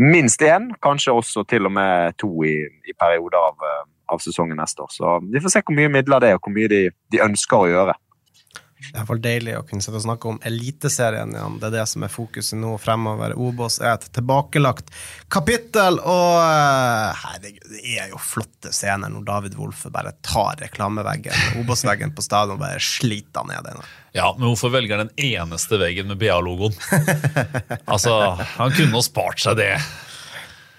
Minst 0.00 0.42
én, 0.42 0.72
kanskje 0.82 1.12
også 1.14 1.44
til 1.46 1.68
og 1.68 1.74
med 1.76 2.16
to 2.18 2.32
i, 2.48 2.56
i 2.88 2.96
perioder 2.98 3.44
av, 3.52 3.68
av 4.14 4.22
sesongen 4.24 4.58
neste 4.60 4.84
år. 4.84 4.94
Så 4.94 5.18
vi 5.26 5.42
får 5.42 5.56
se 5.56 5.64
hvor 5.64 5.76
mye 5.76 5.92
midler 5.92 6.22
det 6.22 6.32
er, 6.32 6.40
og 6.40 6.46
hvor 6.46 6.56
mye 6.56 6.70
de, 6.70 6.82
de 7.14 7.22
ønsker 7.24 7.66
å 7.66 7.70
gjøre. 7.72 7.98
Det 8.92 9.00
er 9.00 9.20
deilig 9.22 9.54
å 9.56 9.62
kunne 9.66 9.84
sitte 9.84 9.96
og 9.96 10.04
snakke 10.04 10.28
om 10.28 10.38
Eliteserien 10.44 11.32
igjen. 11.32 11.56
Det 11.60 11.68
er 11.68 11.74
det 11.78 11.84
som 11.88 12.04
er 12.04 12.12
fokuset 12.12 12.58
nå 12.60 12.74
fremover. 12.82 13.34
Obos 13.40 13.78
er 13.80 13.94
et 13.94 14.06
tilbakelagt 14.14 14.90
kapittel, 15.32 15.98
og 16.00 16.40
eh, 16.42 17.24
herregud, 17.24 17.68
det 17.72 17.96
er 18.02 18.12
jo 18.12 18.20
flotte 18.20 18.72
scener 18.74 19.12
når 19.12 19.26
David 19.28 19.58
Wolfe 19.60 19.92
bare 19.94 20.14
tar 20.26 20.60
reklameveggen, 20.62 21.60
Obos-veggen 21.62 22.14
på 22.14 22.24
stadion, 22.24 22.58
og 22.58 22.64
bare 22.64 22.82
sliter 22.82 23.46
ned 23.48 23.70
den. 23.70 23.84
Ja, 24.14 24.30
men 24.36 24.50
hvorfor 24.50 24.74
velger 24.74 25.00
han 25.00 25.10
den 25.10 25.30
eneste 25.32 25.80
veggen 25.80 26.10
med 26.10 26.20
BA-logoen? 26.20 26.76
altså, 27.92 28.18
han 28.58 28.74
kunne 28.76 29.00
jo 29.00 29.06
spart 29.06 29.42
seg 29.42 29.58
det. 29.62 29.72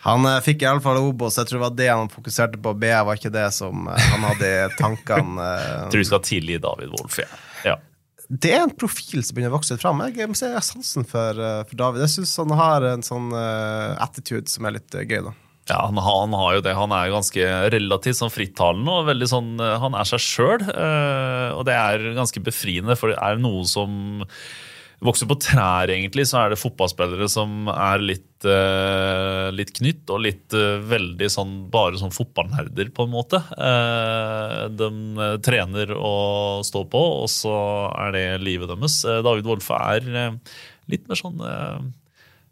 Han 0.06 0.28
eh, 0.30 0.40
fikk 0.46 0.64
iallfall 0.66 1.02
Obos, 1.02 1.40
jeg 1.40 1.50
tror 1.50 1.60
det 1.60 1.66
var 1.66 1.78
det 1.80 1.90
han 1.90 2.12
fokuserte 2.14 2.62
på. 2.62 2.76
BA 2.78 3.02
var 3.08 3.18
ikke 3.18 3.34
det 3.34 3.48
som 3.56 3.88
eh, 3.90 4.10
han 4.12 4.26
hadde 4.30 4.52
i 4.52 4.68
tankene. 4.78 5.36
eh. 5.42 5.72
Jeg 5.86 5.94
tror 5.94 6.04
vi 6.04 6.10
skal 6.12 6.26
tilgi 6.28 6.60
David 6.62 6.94
Wolff. 6.94 7.18
Ja. 7.24 7.40
ja. 7.66 7.78
det 8.30 8.54
er 8.54 8.68
en 8.68 8.76
profil 8.78 9.26
som 9.26 9.38
begynner 9.38 9.54
å 9.54 9.58
vokse 9.58 9.74
litt 9.74 9.86
fram. 9.86 10.04
Jeg 10.14 10.30
må 10.30 10.38
si 10.38 10.46
jeg 10.46 10.60
har 10.60 10.68
sansen 10.68 11.10
for, 11.10 11.42
eh, 11.42 11.64
for 11.66 11.82
David. 11.82 12.06
Jeg 12.06 12.14
syns 12.20 12.36
han 12.44 12.54
har 12.60 12.86
en 12.92 13.06
sånn 13.06 13.34
uh, 13.34 13.98
attitude 14.06 14.52
som 14.52 14.70
er 14.70 14.78
litt 14.78 14.94
eh, 14.94 15.08
gøy, 15.10 15.24
da. 15.32 15.34
Ja, 15.66 15.80
han, 15.88 15.98
han 15.98 16.38
har 16.38 16.60
jo 16.60 16.62
det. 16.68 16.76
Han 16.78 16.94
er 16.94 17.10
ganske 17.10 17.50
relativt 17.74 18.20
sånn 18.20 18.30
frittalende 18.30 19.00
og 19.00 19.08
veldig 19.08 19.30
sånn 19.32 19.56
eh, 19.58 19.80
Han 19.82 19.98
er 19.98 20.06
seg 20.06 20.22
sjøl, 20.22 20.62
og 20.62 21.66
det 21.66 21.74
er 21.74 22.06
ganske 22.14 22.46
befriende, 22.46 22.94
for 23.00 23.10
det 23.10 23.18
er 23.18 23.42
noe 23.42 23.66
som 23.66 24.22
vokser 25.04 25.28
på 25.28 25.38
trær, 25.42 25.92
egentlig, 25.92 26.26
så 26.30 26.42
er 26.42 26.54
det 26.54 26.62
fotballspillere 26.62 27.28
som 27.32 27.68
er 27.72 28.04
litt 28.04 28.48
eh, 28.48 29.50
litt 29.56 29.74
knytt 29.76 30.14
og 30.14 30.24
litt 30.24 30.56
uh, 30.56 30.78
veldig 30.86 31.30
sånn 31.32 31.56
bare 31.74 32.00
sånn 32.00 32.14
fotballnerder, 32.16 32.92
på 32.96 33.06
en 33.06 33.14
måte. 33.14 33.42
Uh, 33.58 34.72
de 34.72 34.90
eh, 35.26 35.36
trener 35.46 35.92
og 35.98 36.64
står 36.68 36.88
på, 36.94 37.04
og 37.26 37.30
så 37.32 37.58
er 38.06 38.16
det 38.16 38.26
livet 38.46 38.72
deres. 38.72 39.02
David 39.04 39.50
Wolfe 39.50 39.84
er 39.96 40.10
litt 40.92 41.08
mer 41.10 41.20
sånn 41.20 41.46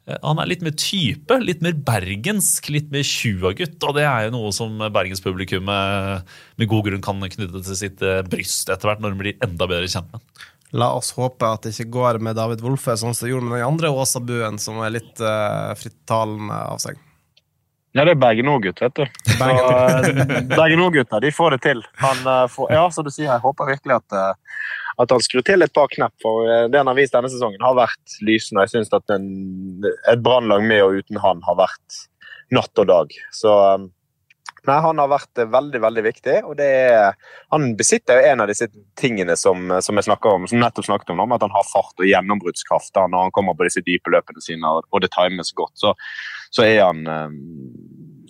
han 0.04 0.40
er 0.42 0.50
litt 0.50 0.64
mer 0.66 0.74
type, 0.76 1.32
litt 1.40 1.62
mer 1.64 1.78
bergensk, 1.88 2.66
litt 2.76 2.90
mer 2.92 3.06
tjuagutt. 3.08 3.78
Og 3.88 3.94
det 3.96 4.04
er 4.04 4.26
jo 4.26 4.34
noe 4.34 4.50
som 4.52 4.82
bergenspublikummet 4.92 6.26
med, 6.60 6.66
god 6.68 6.90
grunn 6.90 7.06
kan 7.06 7.24
knytte 7.24 7.62
til 7.64 7.78
sitt 7.80 8.04
bryst 8.28 8.68
etter 8.68 8.90
hvert, 8.90 9.00
når 9.00 9.14
de 9.14 9.22
blir 9.22 9.46
enda 9.48 9.70
bedre 9.72 9.88
kjent 9.88 10.12
med. 10.12 10.44
La 10.74 10.90
oss 10.98 11.14
håpe 11.14 11.46
at 11.46 11.66
det 11.66 11.76
ikke 11.76 11.92
går 11.94 12.18
med 12.26 12.38
David 12.40 12.64
Wolfe, 12.66 12.96
sånn 12.98 13.14
som 13.14 13.28
det 13.28 13.34
gjorde 13.34 13.50
med 13.50 13.60
den 13.62 13.68
andre 13.68 13.92
Åsabuen, 13.94 14.58
som 14.62 14.80
er 14.82 14.96
litt 14.96 15.22
uh, 15.22 15.74
frittalende 15.78 16.62
av 16.74 16.82
seg. 16.82 16.98
Ja, 17.94 18.02
det 18.08 18.16
er 18.16 18.22
Bergen 18.22 18.50
Å-gutt, 18.50 18.82
vet 18.82 18.96
du. 18.98 19.04
Eh, 19.44 20.08
Bergen 20.50 20.82
Å-gutta, 20.82 21.20
de 21.22 21.30
får 21.34 21.56
det 21.56 21.60
til. 21.68 21.84
Han, 22.02 22.24
eh, 22.26 22.46
får, 22.50 22.72
ja, 22.74 22.88
som 22.94 23.06
du 23.06 23.12
sier, 23.14 23.28
jeg 23.28 23.44
håper 23.44 23.70
virkelig 23.70 24.00
at, 24.00 24.16
eh, 24.18 24.72
at 25.04 25.14
han 25.14 25.22
skrur 25.22 25.46
til 25.46 25.62
et 25.62 25.74
par 25.76 25.92
knepp. 25.94 26.14
For 26.24 26.48
eh, 26.50 26.66
det 26.74 26.80
han 26.82 26.90
har 26.90 26.98
vist 26.98 27.14
denne 27.14 27.30
sesongen, 27.30 27.62
har 27.62 27.78
vært 27.78 28.16
lysende. 28.26 28.66
Jeg 28.66 28.74
syns 28.74 28.94
at 28.98 29.14
en, 29.14 29.28
et 30.10 30.24
brannlag 30.26 30.66
med 30.66 30.82
og 30.88 30.98
uten 31.04 31.22
han 31.22 31.44
har 31.46 31.60
vært 31.60 32.00
natt 32.54 32.82
og 32.82 32.90
dag. 32.90 33.14
Så 33.36 33.54
eh, 33.68 33.86
Nei, 34.68 34.78
Han 34.86 35.00
har 35.02 35.10
vært 35.12 35.42
eh, 35.42 35.50
veldig 35.52 35.82
veldig 35.84 36.04
viktig. 36.06 36.38
og 36.48 36.62
er, 36.64 37.18
Han 37.52 37.74
besitter 37.80 38.20
jo 38.20 38.32
en 38.32 38.44
av 38.44 38.52
disse 38.52 38.70
tingene 39.00 39.36
som, 39.40 39.68
som 39.84 40.00
jeg 40.00 40.18
om, 40.32 40.48
som 40.48 40.62
nettopp 40.62 40.88
snakket 40.88 41.14
om, 41.16 41.24
at 41.36 41.44
han 41.44 41.56
har 41.56 41.68
fart 41.72 42.00
og 42.00 42.08
gjennombruddskraft 42.08 42.96
når 43.02 43.28
han 43.28 43.36
kommer 43.36 43.58
på 43.58 43.68
disse 43.68 43.84
dype 43.84 44.14
løpene 44.14 44.44
sine 44.44 44.72
og, 44.80 45.02
det 45.04 45.12
times 45.16 45.52
godt. 45.58 45.76
Så, 45.80 45.94
så 46.54 46.66
er 46.68 46.80
han 46.86 47.04
um, 47.08 47.38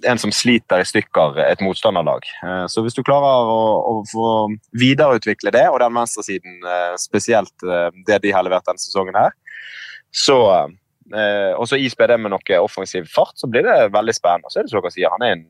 en 0.10 0.20
som 0.20 0.34
sliter 0.34 0.82
i 0.82 0.88
stykker 0.88 1.38
et 1.44 1.62
motstanderlag. 1.63 2.25
Eh, 2.44 2.66
så 2.72 2.84
hvis 2.84 2.98
du 2.98 3.04
klarer 3.06 3.50
å, 3.54 3.62
å 3.92 3.94
få 4.10 4.30
videreutvikle 4.80 5.54
det, 5.56 5.68
og 5.70 5.80
den 5.84 5.96
venstresiden 5.96 6.63
eh, 6.66 6.94
spesielt 7.02 7.68
eh, 7.68 7.90
det 8.08 8.24
de 8.25 8.34
har 8.36 8.46
levert 8.46 8.66
denne 8.68 8.82
sesongen 8.82 9.18
her, 9.18 9.36
så 10.13 10.38
eh, 11.13 11.52
og 11.58 11.68
så 11.70 11.80
ispe 11.82 12.08
det 12.10 12.20
med 12.22 12.34
noe 12.34 12.62
offensiv 12.63 13.08
fart, 13.12 13.36
så 13.40 13.50
blir 13.50 13.66
det 13.68 13.94
veldig 13.94 14.16
spennende. 14.16 14.52
Så 14.52 14.62
er 14.62 14.68
det 14.68 14.74
som 14.74 14.82
dere 14.82 14.94
sier, 14.94 15.13
han 15.13 15.25
er 15.25 15.38
en 15.38 15.46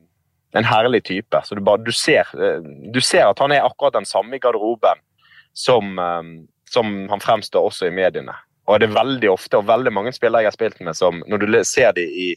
en 0.54 0.64
herlig 0.64 1.04
type. 1.04 1.40
Så 1.44 1.54
du, 1.54 1.60
bare, 1.60 1.82
du, 1.82 1.92
ser, 1.92 2.30
eh, 2.38 2.62
du, 2.94 3.00
ser, 3.00 3.26
at 3.28 3.42
han 3.42 3.52
er 3.52 3.66
akkurat 3.66 3.96
den 3.96 4.06
samme 4.06 4.36
i 4.36 4.42
garderoben 4.42 5.02
som, 5.52 5.98
eh, 5.98 6.22
som, 6.70 6.96
han 7.10 7.22
fremstår 7.22 7.70
også 7.70 7.88
i 7.88 7.94
mediene. 7.94 8.36
Og 8.70 8.80
det 8.80 8.88
er 8.88 8.96
veldig 8.96 9.30
ofte, 9.32 9.60
og 9.60 9.68
veldig 9.68 9.92
mange 9.92 10.14
spillere 10.16 10.44
jeg 10.44 10.52
har 10.52 10.56
spilt 10.56 10.80
med, 10.80 10.96
som 10.96 11.20
når 11.28 11.42
du 11.42 11.48
ser 11.68 11.92
dem 11.96 12.08
i 12.08 12.32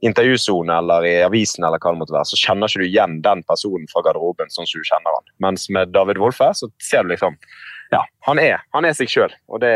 intervjusone 0.00 0.72
eller 0.80 1.04
i 1.04 1.14
avisen, 1.22 1.64
eller 1.66 1.78
hva 1.78 1.92
det 1.92 2.00
måtte 2.00 2.16
være, 2.16 2.30
så 2.30 2.38
kjenner 2.40 2.70
ikke 2.70 2.80
du 2.80 2.86
igjen 2.88 3.18
den 3.22 3.44
personen 3.46 3.84
fra 3.90 4.02
garderoben 4.06 4.48
sånn 4.50 4.66
som 4.66 4.80
du 4.80 4.88
kjenner 4.88 5.18
han. 5.18 5.28
Mens 5.44 5.68
med 5.68 5.92
David 5.92 6.18
Wolfe 6.22 6.48
så 6.56 6.70
ser 6.82 7.04
du 7.04 7.12
liksom 7.12 7.36
Ja, 7.90 8.00
han 8.22 8.38
er, 8.38 8.62
han 8.72 8.86
er 8.86 8.94
seg 8.94 9.10
sjøl, 9.10 9.32
og 9.50 9.60
det 9.64 9.74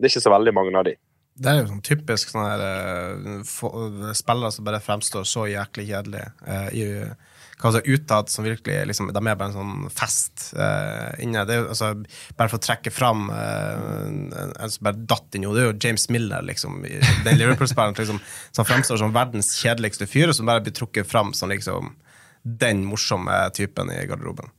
det 0.00 0.08
er 0.08 0.10
ikke 0.10 0.24
så 0.24 0.32
veldig 0.32 0.54
mange 0.56 0.74
av 0.80 0.86
de. 0.88 0.96
Det 1.42 1.50
er 1.50 1.60
jo 1.62 1.68
sånn 1.72 1.84
typisk 1.84 2.30
sånn 2.32 2.46
her 2.46 2.62
uh, 2.62 3.42
for, 3.48 4.12
spillere 4.16 4.52
som 4.54 4.66
bare 4.66 4.82
fremstår 4.82 5.26
så 5.28 5.48
jæklig 5.50 5.88
kjedelige. 5.88 6.28
Uh, 6.46 6.68
i, 6.76 6.84
altså, 7.58 7.82
utad 7.82 8.30
som 8.30 8.46
virkelig 8.46 8.76
liksom, 8.90 9.10
De 9.14 9.22
er 9.22 9.38
bare 9.40 9.50
en 9.50 9.56
sånn 9.56 9.90
fest 9.90 10.52
uh, 10.54 11.10
inne. 11.22 11.42
Det 11.48 11.58
er 11.58 11.68
altså, 11.74 11.92
bare 12.38 12.52
for 12.52 12.60
å 12.60 12.66
trekke 12.68 12.94
fram 12.94 13.26
en, 13.34 14.30
en 14.32 14.72
som 14.76 14.86
bare 14.86 15.02
datt 15.14 15.34
inn, 15.34 15.48
jo, 15.48 15.56
det 15.56 15.64
er 15.64 15.70
jo 15.72 15.78
James 15.82 16.08
Miller, 16.14 16.46
liksom. 16.46 16.80
Den 17.26 17.40
Liverpool-spilleren 17.40 17.98
liksom, 17.98 18.22
som 18.54 18.68
fremstår 18.68 19.02
som 19.02 19.14
verdens 19.14 19.54
kjedeligste 19.58 20.10
fyr, 20.10 20.30
og 20.30 20.38
som 20.38 20.50
bare 20.50 20.62
blir 20.64 20.76
trukket 20.78 21.10
fram 21.10 21.34
som 21.36 21.50
liksom 21.50 21.94
den 22.42 22.86
morsomme 22.86 23.34
typen 23.54 23.90
i 23.94 24.02
garderoben. 24.10 24.50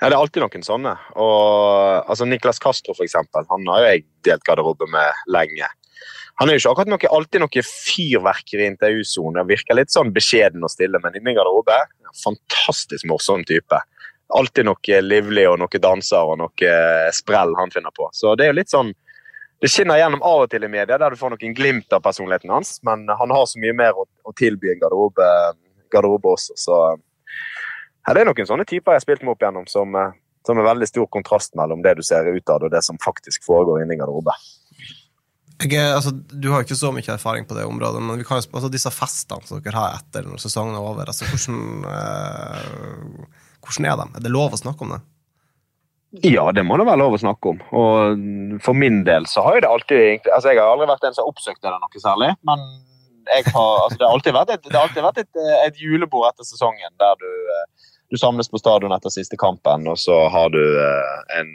Ja, 0.00 0.08
Det 0.08 0.14
er 0.14 0.20
alltid 0.20 0.44
noen 0.44 0.64
sånne. 0.64 0.94
Og, 1.18 2.04
altså 2.06 2.26
Niklas 2.28 2.60
Castro, 2.62 2.94
for 2.94 3.06
eksempel, 3.06 3.46
han 3.50 3.66
har 3.66 3.82
jo 3.82 3.90
jeg 3.90 4.04
delt 4.28 4.46
garderobe 4.46 4.86
med 4.92 5.26
lenge. 5.26 5.66
Han 6.38 6.48
er 6.48 6.54
jo 6.54 6.62
ikke 6.62 6.72
akkurat 6.76 6.92
noe, 6.92 7.10
alltid 7.18 7.42
noe 7.42 7.64
fyrverkeri 7.66 8.62
i 8.62 8.70
intervjusonen. 8.70 9.48
Virker 9.48 9.74
litt 9.74 9.90
sånn 9.90 10.12
beskjeden 10.14 10.62
og 10.62 10.70
stille, 10.70 11.00
men 11.02 11.18
inni 11.18 11.34
garderobe 11.34 11.80
fantastisk 12.22 13.08
morsom 13.10 13.42
type. 13.48 13.80
Alltid 14.38 14.68
noe 14.68 15.02
livlig 15.02 15.48
og 15.50 15.58
noe 15.64 15.82
danser 15.82 16.30
og 16.30 16.38
noe 16.44 16.72
sprell 17.16 17.56
han 17.58 17.74
finner 17.74 17.94
på. 17.96 18.06
Så 18.14 18.36
det 18.38 18.46
er 18.46 18.52
jo 18.52 18.60
litt 18.60 18.74
sånn 18.74 18.94
det 19.58 19.72
skinner 19.72 19.98
gjennom 19.98 20.22
av 20.22 20.44
og 20.44 20.50
til 20.52 20.62
i 20.62 20.70
media, 20.70 20.94
der 21.00 21.10
du 21.10 21.18
får 21.18 21.32
noen 21.34 21.54
glimt 21.56 21.90
av 21.90 22.04
personligheten 22.04 22.52
hans, 22.54 22.76
men 22.86 23.08
han 23.10 23.32
har 23.34 23.46
så 23.50 23.58
mye 23.58 23.74
mer 23.74 23.96
å, 23.98 24.04
å 24.06 24.34
tilby 24.38 24.70
en 24.70 24.78
garderobe, 24.84 25.26
garderobe 25.90 26.30
også. 26.36 26.54
så 26.54 26.76
det 28.14 28.22
er 28.22 28.30
noen 28.30 28.48
sånne 28.48 28.66
typer 28.68 28.94
jeg 28.94 29.00
har 29.00 29.04
spilt 29.04 29.24
med 29.24 29.34
opp 29.34 29.42
igjennom, 29.42 29.66
som, 29.70 29.96
som 30.46 30.60
er 30.60 30.68
veldig 30.68 30.88
stor 30.88 31.08
kontrast 31.12 31.56
mellom 31.58 31.82
det 31.84 31.96
du 31.98 32.04
ser 32.06 32.30
utad, 32.30 32.64
og 32.64 32.72
det 32.72 32.84
som 32.86 33.00
faktisk 33.02 33.46
foregår 33.46 33.82
inni 33.82 33.98
garderobe. 33.98 34.36
Jeg, 35.58 35.82
altså, 35.90 36.12
du 36.14 36.52
har 36.52 36.62
ikke 36.62 36.78
så 36.78 36.92
mye 36.94 37.10
erfaring 37.10 37.46
på 37.48 37.56
det 37.56 37.66
området, 37.66 38.00
men 38.04 38.20
vi 38.20 38.26
kan 38.26 38.38
altså, 38.38 38.70
disse 38.70 38.92
festene 38.94 39.42
som 39.48 39.62
dere 39.64 39.74
har 39.74 39.96
etter 39.98 40.28
når 40.28 40.38
sesongen 40.44 40.76
er 40.78 40.84
over, 40.84 41.10
altså, 41.10 41.26
hvordan, 41.26 41.86
eh, 41.90 43.46
hvordan 43.66 43.88
er 43.90 43.96
de? 43.98 44.10
Er 44.20 44.26
det 44.28 44.34
lov 44.34 44.54
å 44.54 44.60
snakke 44.60 44.86
om 44.86 44.94
det? 44.94 45.00
Ja, 46.24 46.46
det 46.56 46.62
må 46.64 46.78
det 46.78 46.86
være 46.88 47.02
lov 47.02 47.18
å 47.18 47.20
snakke 47.20 47.50
om. 47.50 47.58
Og 47.76 48.60
for 48.64 48.78
min 48.78 49.02
del 49.04 49.26
så 49.28 49.42
har 49.44 49.58
jo 49.58 49.64
det 49.64 49.68
alltid 49.68 50.30
altså 50.32 50.54
Jeg 50.54 50.62
har 50.62 50.70
aldri 50.72 50.86
vært 50.88 51.04
en 51.04 51.16
som 51.16 51.26
har 51.26 51.32
oppsøkt 51.34 51.60
det 51.60 51.72
noe 51.74 52.00
særlig, 52.00 52.30
men 52.48 52.62
har, 53.28 53.74
altså, 53.84 53.98
det 53.98 54.06
har 54.06 54.14
alltid 54.14 54.36
vært, 54.38 54.52
et, 54.54 54.70
alltid 54.72 55.04
vært 55.04 55.20
et, 55.20 55.40
et, 55.66 55.82
julebord 55.82 56.30
etter 56.30 56.48
sesongen 56.48 56.94
der 57.02 57.18
du, 57.20 57.28
du, 58.10 58.18
samles 58.18 58.50
på 58.50 58.60
stadion 58.60 58.94
etter 58.94 59.12
siste 59.12 59.36
kampen, 59.40 59.86
og 59.88 59.98
så 60.00 60.24
har 60.32 60.52
du 60.54 60.62
en 61.38 61.54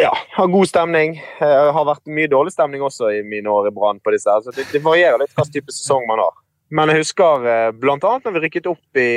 ja, 0.00 0.12
har 0.36 0.52
god 0.52 0.68
stemning. 0.70 1.18
Det 1.38 1.52
har 1.76 1.88
vært 1.88 2.08
mye 2.08 2.30
dårlig 2.30 2.54
stemning 2.54 2.84
også 2.84 3.10
i 3.12 3.22
mine 3.26 3.50
år 3.50 3.68
i 3.68 3.74
Brann. 3.74 4.00
Altså, 4.06 4.54
det, 4.54 4.68
det 4.72 4.80
varierer 4.84 5.20
litt 5.20 5.34
hvilken 5.34 5.52
type 5.58 5.74
sesong 5.74 6.06
man 6.08 6.22
har. 6.22 6.36
Men 6.72 6.88
jeg 6.88 7.02
husker 7.02 7.72
bl.a. 7.76 7.98
når 7.98 8.36
vi 8.36 8.44
rykket 8.46 8.70
opp 8.70 9.00
i 9.00 9.12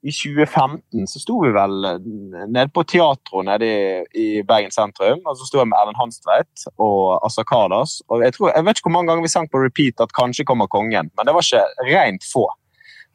i 0.00 0.12
2015 0.12 1.06
så 1.12 1.20
sto 1.20 1.36
vi 1.42 1.50
vel 1.52 1.74
nede 2.00 2.68
på 2.72 2.84
teatret 2.88 3.44
nede 3.44 3.66
i, 3.68 3.80
i 4.16 4.28
Bergen 4.48 4.72
sentrum. 4.72 5.20
og 5.28 5.36
Så 5.36 5.48
sto 5.48 5.60
jeg 5.60 5.68
med 5.68 5.76
Erlend 5.76 6.00
Hanstveit 6.00 6.64
og 6.80 7.20
Assa 7.26 7.44
Kardas. 7.44 7.98
Og 8.08 8.24
jeg, 8.24 8.36
tror, 8.36 8.52
jeg 8.54 8.64
vet 8.64 8.80
ikke 8.80 8.88
hvor 8.88 8.96
mange 8.96 9.12
ganger 9.12 9.26
vi 9.26 9.32
sang 9.34 9.50
på 9.52 9.60
repeat 9.60 10.00
at 10.00 10.14
'Kanskje 10.16 10.48
kommer 10.48 10.70
kongen', 10.72 11.12
men 11.12 11.26
det 11.26 11.36
var 11.36 11.44
ikke 11.44 11.92
rent 11.92 12.24
få. 12.32 12.48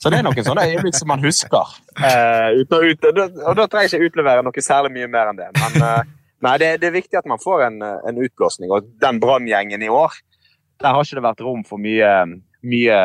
Så 0.02 0.12
det 0.12 0.20
er 0.20 0.26
noen 0.28 0.46
sånne 0.46 0.66
øyeblikk 0.70 0.98
som 0.98 1.10
man 1.10 1.24
husker. 1.24 1.76
Eh, 1.96 2.62
uten 2.62 2.78
å 2.78 2.82
ut, 2.84 3.06
og 3.10 3.58
da 3.58 3.68
trenger 3.72 3.88
jeg 3.88 4.02
ikke 4.02 4.12
utlevere 4.12 4.46
noe 4.46 4.64
særlig 4.64 4.92
mye 4.98 5.12
mer 5.12 5.32
enn 5.32 5.40
det. 5.40 5.52
Men 5.58 5.86
eh, 5.88 6.10
nei, 6.46 6.56
det, 6.62 6.72
det, 6.82 6.90
er 6.90 6.98
viktig 6.98 7.22
at 7.22 7.30
man 7.30 7.42
får 7.42 7.68
en, 7.70 7.80
en 7.82 8.20
utblåsning. 8.28 8.74
Og 8.76 8.92
den 9.02 9.22
Brann-gjengen 9.24 9.86
i 9.86 9.92
år, 9.92 10.20
der 10.84 10.92
har 10.92 11.08
ikke 11.08 11.22
det 11.22 11.26
vært 11.30 11.46
rom 11.46 11.64
for 11.68 11.82
mye 11.82 12.12
mye 12.66 12.98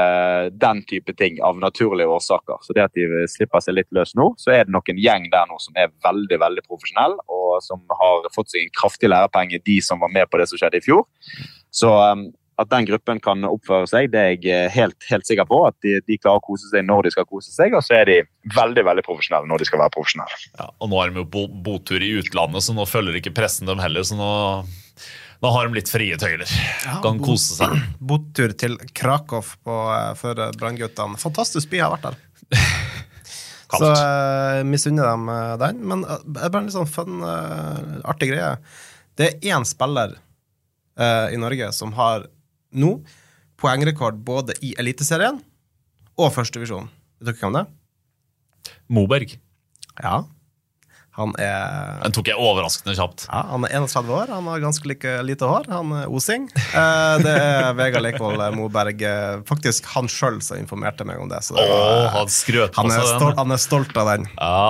den 0.57 0.83
type 0.89 1.13
ting 1.19 1.39
av 1.45 1.59
naturlige 1.61 2.09
årsaker. 2.09 2.61
Så 2.65 2.75
det 2.77 2.85
at 2.87 2.97
de 2.97 3.27
slipper 3.31 3.63
seg 3.65 3.77
litt 3.77 3.91
løs 3.97 4.15
nå, 4.19 4.31
så 4.41 4.55
er 4.55 4.67
det 4.67 4.75
nok 4.75 4.91
en 4.91 5.01
gjeng 5.01 5.29
der 5.33 5.49
nå 5.51 5.59
som 5.63 5.77
er 5.81 5.93
veldig 6.05 6.41
veldig 6.41 6.65
profesjonell, 6.67 7.19
og 7.29 7.61
som 7.65 7.83
har 8.01 8.29
fått 8.35 8.53
seg 8.55 8.65
en 8.65 8.75
kraftig 8.77 9.11
lærepenge, 9.13 9.63
de 9.67 9.81
som 9.85 10.01
var 10.03 10.13
med 10.15 10.31
på 10.31 10.41
det 10.41 10.49
som 10.51 10.61
skjedde 10.61 10.81
i 10.81 10.87
fjor. 10.87 11.05
Så 11.75 11.93
um, 11.93 12.31
at 12.61 12.69
den 12.69 12.87
gruppen 12.91 13.21
kan 13.25 13.47
oppføre 13.49 13.89
seg, 13.89 14.11
det 14.13 14.21
er 14.21 14.35
jeg 14.35 14.73
helt, 14.75 14.99
helt 15.09 15.27
sikker 15.29 15.47
på. 15.49 15.63
At 15.71 15.79
de, 15.85 15.97
de, 16.05 16.19
klarer 16.21 16.43
å 16.43 16.45
kose 16.45 16.69
seg 16.69 16.85
når 16.85 17.07
de 17.07 17.15
skal 17.15 17.29
kose 17.29 17.55
seg, 17.55 17.73
og 17.77 17.85
så 17.87 17.97
er 18.01 18.11
de 18.11 18.19
veldig 18.57 18.85
veldig 18.85 19.05
profesjonelle 19.07 19.49
når 19.49 19.63
de 19.63 19.69
skal 19.71 19.81
være 19.81 19.95
profesjonelle. 19.95 20.39
Ja, 20.59 20.69
og 20.77 20.93
nå 20.93 21.01
er 21.01 21.13
de 21.15 21.25
jo 21.25 21.47
botur 21.65 22.05
i 22.05 22.13
utlandet, 22.21 22.67
så 22.67 22.77
nå 22.77 22.85
følger 22.89 23.17
ikke 23.21 23.35
pressen 23.37 23.71
dem 23.71 23.81
heller. 23.83 24.05
så 24.05 24.19
nå 24.19 24.31
nå 25.41 25.49
har 25.55 25.69
de 25.69 25.79
litt 25.79 25.89
frie 25.89 26.17
tøyler. 26.21 26.51
Ja, 26.85 26.99
kan 27.01 27.21
kose 27.25 27.55
seg. 27.57 27.73
Botur 28.11 28.53
til 28.61 28.77
Krakow 28.93 29.55
på, 29.65 29.77
for 30.21 30.43
Brannguttene. 30.61 31.17
Fantastisk 31.21 31.71
by, 31.71 31.79
jeg 31.79 31.87
har 31.87 31.95
vært 31.95 32.11
der. 32.11 32.59
Så 33.71 33.87
jeg 33.87 34.67
misunner 34.67 35.07
dem 35.07 35.31
den. 35.63 35.81
Men 35.89 36.03
det 36.05 36.43
er 36.43 36.51
bare 36.51 36.61
en 36.61 36.69
litt 36.69 36.75
sånn 36.75 36.91
fun, 36.91 37.23
artig 38.05 38.33
greie. 38.35 38.51
Det 39.17 39.31
er 39.31 39.55
én 39.55 39.65
spiller 39.65 40.19
i 41.01 41.39
Norge 41.41 41.71
som 41.73 41.95
har 41.97 42.27
nå 42.73 43.01
poengrekord 43.61 44.21
både 44.25 44.55
i 44.65 44.75
Eliteserien 44.81 45.41
og 46.21 46.33
førstedivisjon. 46.35 46.89
Vet 47.21 47.35
dere 47.37 47.41
hvem 47.43 47.57
det 47.59 47.65
er? 47.67 48.75
Moberg. 48.91 49.35
Ja. 50.03 50.21
Han 51.19 51.33
er 51.43 51.99
Den 52.05 52.15
tok 52.15 52.29
jeg 52.31 52.39
overraskende 52.41 52.95
kjapt. 52.97 53.25
Ja, 53.29 53.41
Han 53.51 53.65
er 53.67 53.75
31 53.83 54.13
år, 54.15 54.31
han 54.31 54.47
har 54.49 54.61
ganske 54.63 54.87
like, 54.89 55.15
lite 55.27 55.49
hår. 55.51 55.67
Han 55.69 55.91
er 55.99 56.13
osing. 56.15 56.47
Eh, 56.55 57.17
det 57.25 57.33
er 57.35 57.73
Vegard 57.77 58.05
Lekvold 58.07 58.41
Moberg. 58.57 59.03
Faktisk 59.49 59.89
han 59.97 60.09
sjøl 60.09 60.39
som 60.45 60.61
informerte 60.63 61.05
meg 61.09 61.21
om 61.21 61.29
det. 61.29 61.43
det 61.49 61.57
var, 61.59 61.75
Åh, 61.75 62.07
han, 62.15 62.31
skrøt 62.33 62.79
han, 62.79 62.93
er 62.95 63.05
stolt, 63.11 63.37
han 63.43 63.51
er 63.57 63.61
stolt 63.61 63.97
av 64.01 64.13
den. 64.15 64.29
Ja, 64.39 64.63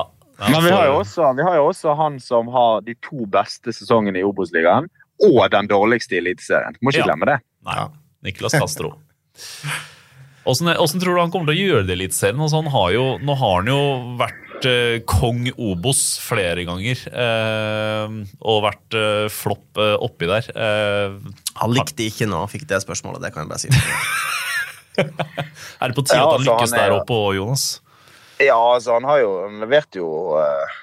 Men 0.49 0.65
vi 0.65 0.73
har, 0.73 0.87
jo 0.89 0.97
også, 1.03 1.29
vi 1.37 1.45
har 1.45 1.61
jo 1.61 1.69
også 1.69 1.95
han 2.01 2.17
som 2.25 2.49
har 2.49 2.81
de 2.89 2.95
to 3.05 3.27
beste 3.29 3.75
sesongene 3.77 4.23
i 4.23 4.25
Obos-ligaen, 4.25 4.89
og 5.21 5.43
den 5.53 5.69
dårligste 5.69 6.17
i 6.17 6.23
Eliteserien. 6.25 6.79
Må 6.81 6.91
ikke 6.95 7.05
Ja. 7.05 7.11
glemme 7.13 7.29
det. 7.29 7.39
Nei. 7.67 7.77
Ja. 7.77 7.89
Niklas 8.25 8.53
Castro. 8.53 8.95
Åssen 10.45 11.01
tror 11.01 11.15
du 11.15 11.21
han 11.21 11.31
kommer 11.33 11.51
til 11.53 11.57
å 11.57 11.67
gjøre 11.69 11.87
det 11.87 11.95
i 11.95 11.99
Eliteserien? 12.01 12.41
Altså, 12.41 12.63
har 12.73 12.93
jo- 12.95 13.19
nå 13.21 13.37
har 13.37 13.55
han 13.61 13.67
jo 13.71 13.81
vært 14.21 14.65
eh, 14.65 15.01
kong 15.09 15.51
Obos 15.57 16.19
flere 16.21 16.65
ganger. 16.69 16.97
eh, 17.13 18.09
og 18.43 18.63
vært 18.65 18.95
eh, 18.97 19.29
flopp 19.29 19.79
eh, 19.79 19.97
oppi 20.01 20.27
der. 20.27 20.45
Eh, 20.55 21.19
Han 21.61 21.73
likte 21.73 22.05
ikke 22.09 22.27
når 22.29 22.39
han 22.45 22.49
fikk 22.49 22.67
det 22.67 22.83
spørsmålet, 22.83 23.21
det 23.23 23.33
kan 23.35 23.45
jeg 23.45 23.49
bare 23.49 23.59
si. 23.59 23.69
er 25.81 25.89
det 25.89 25.97
på 25.97 26.05
tide 26.05 26.19
Ja, 26.19 26.27
at 26.27 26.33
han 26.33 26.41
altså, 26.41 26.51
lykkes 26.51 26.73
han 26.75 26.81
er 26.81 26.91
der 26.91 26.97
oppe 27.01 27.15
òg, 27.15 27.35
Jonas? 27.37 27.81
Ja, 28.41 28.57
altså 28.75 28.95
han 28.97 29.05
har 29.05 29.21
jo 29.21 29.31
han 29.47 29.61
leverte 29.61 30.01
jo 30.01 30.09
eh, 30.41 30.77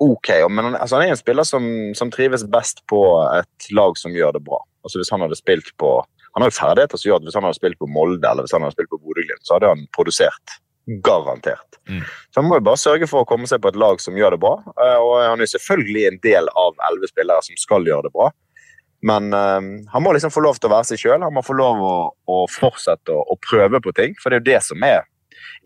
ok, 0.00 0.28
men 0.50 0.64
han, 0.64 0.76
altså, 0.80 0.96
han 0.98 1.06
er 1.06 1.12
en 1.14 1.20
spiller 1.20 1.44
som, 1.48 1.64
som 1.94 2.10
trives 2.10 2.44
best 2.50 2.82
på 2.90 3.00
et 3.38 3.68
lag 3.76 3.96
som 4.00 4.12
gjør 4.16 4.32
det 4.36 4.44
bra. 4.44 4.58
Altså 4.82 4.98
Hvis 5.00 5.10
han 5.14 5.22
hadde 5.24 5.38
spilt 5.38 5.70
på 5.78 5.92
Han 6.34 6.42
har 6.42 6.50
jo 6.50 6.56
ferdigheter 6.56 6.98
som 6.98 7.08
gjør 7.10 7.20
at 7.20 7.26
hvis 7.28 7.34
han 7.38 7.44
hadde 7.46 7.58
spilt 7.60 7.78
på 7.78 7.88
Molde 7.92 8.28
eller 8.28 8.46
hvis 8.46 8.54
han 8.56 8.64
hadde 8.64 8.74
spilt 8.74 8.88
på 8.92 8.98
Bodø-Glimt, 9.02 9.42
så 9.44 9.58
hadde 9.58 9.68
han 9.74 9.82
produsert. 9.94 10.54
Garantert. 11.04 11.76
Mm. 11.88 12.00
Så 12.02 12.40
han 12.40 12.48
må 12.48 12.56
jo 12.58 12.64
bare 12.66 12.80
sørge 12.80 13.06
for 13.10 13.22
å 13.22 13.28
komme 13.28 13.46
seg 13.46 13.60
på 13.62 13.70
et 13.70 13.76
lag 13.78 14.00
som 14.02 14.16
gjør 14.18 14.34
det 14.34 14.40
bra. 14.42 14.54
eh, 14.72 14.96
Og 14.98 15.12
han 15.22 15.44
er 15.44 15.50
selvfølgelig 15.52 16.06
en 16.08 16.18
del 16.24 16.48
av 16.64 16.80
elleve 16.88 17.10
spillere 17.12 17.44
som 17.46 17.60
skal 17.60 17.86
gjøre 17.86 18.08
det 18.08 18.14
bra. 18.16 18.30
Men 19.02 19.32
øh, 19.34 19.68
han 19.92 20.02
må 20.02 20.12
liksom 20.14 20.30
få 20.34 20.42
lov 20.46 20.58
til 20.58 20.70
å 20.70 20.74
være 20.76 20.88
seg 20.92 21.04
sjøl. 21.04 21.22
Han 21.22 21.34
må 21.34 21.42
få 21.44 21.54
lov 21.58 21.80
å, 21.84 21.94
å 22.32 22.42
fortsette 22.50 23.12
å, 23.14 23.22
å 23.22 23.38
prøve 23.44 23.82
på 23.84 23.92
ting. 23.98 24.16
For 24.22 24.30
det 24.30 24.40
er 24.40 24.42
jo 24.42 24.50
det 24.52 24.60
som 24.72 24.84
er 24.86 25.02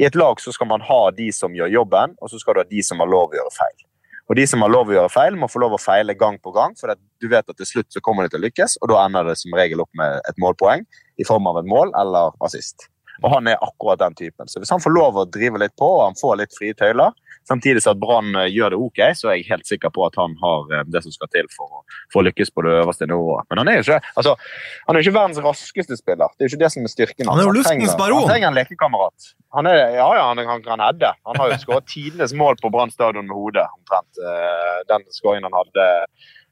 I 0.01 0.07
et 0.09 0.17
lag 0.19 0.41
så 0.41 0.53
skal 0.53 0.69
man 0.69 0.85
ha 0.85 1.03
de 1.17 1.31
som 1.33 1.55
gjør 1.57 1.73
jobben, 1.73 2.17
og 2.21 2.33
så 2.33 2.41
skal 2.41 2.57
du 2.57 2.65
ha 2.65 2.69
de 2.69 2.83
som 2.85 3.01
har 3.01 3.09
lov 3.09 3.31
å 3.33 3.39
gjøre 3.39 3.53
feil. 3.57 3.79
Og 4.27 4.39
de 4.39 4.47
som 4.51 4.63
har 4.65 4.73
lov 4.73 4.91
å 4.91 4.97
gjøre 4.97 5.13
feil, 5.13 5.37
må 5.39 5.47
få 5.51 5.61
lov 5.63 5.77
å 5.77 5.81
feile 5.81 6.17
gang 6.19 6.39
på 6.43 6.51
gang, 6.55 6.75
for 6.79 6.91
du 6.95 7.29
vet 7.31 7.47
at 7.47 7.59
til 7.61 7.69
slutt 7.69 7.95
så 7.95 8.03
kommer 8.03 8.27
de 8.27 8.35
til 8.35 8.43
å 8.43 8.47
lykkes, 8.47 8.79
og 8.83 8.91
da 8.91 9.05
ender 9.05 9.29
det 9.31 9.37
som 9.39 9.55
regel 9.55 9.85
opp 9.85 9.93
med 9.99 10.19
et 10.27 10.41
målpoeng 10.43 10.83
i 11.23 11.27
form 11.27 11.47
av 11.51 11.61
et 11.61 11.69
mål 11.71 11.95
eller 12.01 12.35
assist. 12.47 12.89
Og 13.23 13.31
han 13.33 13.49
er 13.49 13.63
akkurat 13.65 14.03
den 14.03 14.17
typen. 14.19 14.51
Så 14.51 14.61
hvis 14.61 14.73
han 14.75 14.83
får 14.83 14.93
lov 14.93 15.21
å 15.21 15.29
drive 15.31 15.63
litt 15.63 15.77
på, 15.79 15.89
og 15.89 16.09
han 16.09 16.19
får 16.19 16.41
litt 16.43 16.57
frie 16.57 16.75
tøyler, 16.77 17.15
samtidig 17.49 17.83
som 17.83 17.95
at 17.97 18.01
Brann 18.03 18.35
eh, 18.37 18.49
gjør 18.53 18.75
det 18.75 18.81
ok, 18.87 19.01
så 19.19 19.31
er 19.31 19.39
jeg 19.39 19.49
helt 19.51 19.69
sikker 19.69 19.93
på 19.95 20.05
at 20.07 20.19
han 20.21 20.37
har 20.43 20.73
eh, 20.75 20.85
det 20.93 21.03
som 21.05 21.15
skal 21.15 21.31
til 21.35 21.49
for, 21.55 21.83
for 22.13 22.23
å 22.23 22.27
lykkes 22.29 22.53
på 22.55 22.65
det 22.67 22.75
øverste 22.83 23.09
nivået. 23.11 23.47
Men 23.51 23.63
han 23.63 23.73
er 23.73 23.79
jo 23.81 23.87
ikke, 23.87 24.01
altså, 24.21 24.37
han 24.89 24.97
er 24.99 25.05
ikke 25.05 25.17
verdens 25.19 25.43
raskeste 25.45 25.99
spiller. 26.01 26.33
Det 26.37 26.45
er 26.45 26.49
jo 26.49 26.55
ikke 26.55 26.63
det 26.65 26.73
som 26.75 26.89
er 26.89 26.95
styrken. 26.95 27.31
Han 27.31 27.43
er 27.43 27.49
jo 27.49 27.57
luftens 27.59 27.97
baron. 27.99 28.25
Han 28.25 28.33
trenger 28.33 28.53
en 28.53 28.59
lekekamerat. 28.61 29.31
Han 29.57 29.71
er, 29.71 29.81
ja, 29.99 30.09
ja, 30.19 30.25
han, 30.33 30.45
han 30.53 30.65
kan 30.67 30.85
heade. 30.85 31.13
Han 31.29 31.41
har 31.41 31.53
jo 31.55 31.61
skåret 31.65 31.91
tidenes 31.93 32.35
mål 32.37 32.59
på 32.63 32.73
Brann 32.75 32.95
stadion 32.95 33.29
med 33.29 33.37
hodet, 33.37 33.69
omtrent. 33.79 34.23
Eh, 34.23 34.83
Den 34.91 35.07
skåringen 35.15 35.49
han 35.51 35.57
hadde 35.65 35.87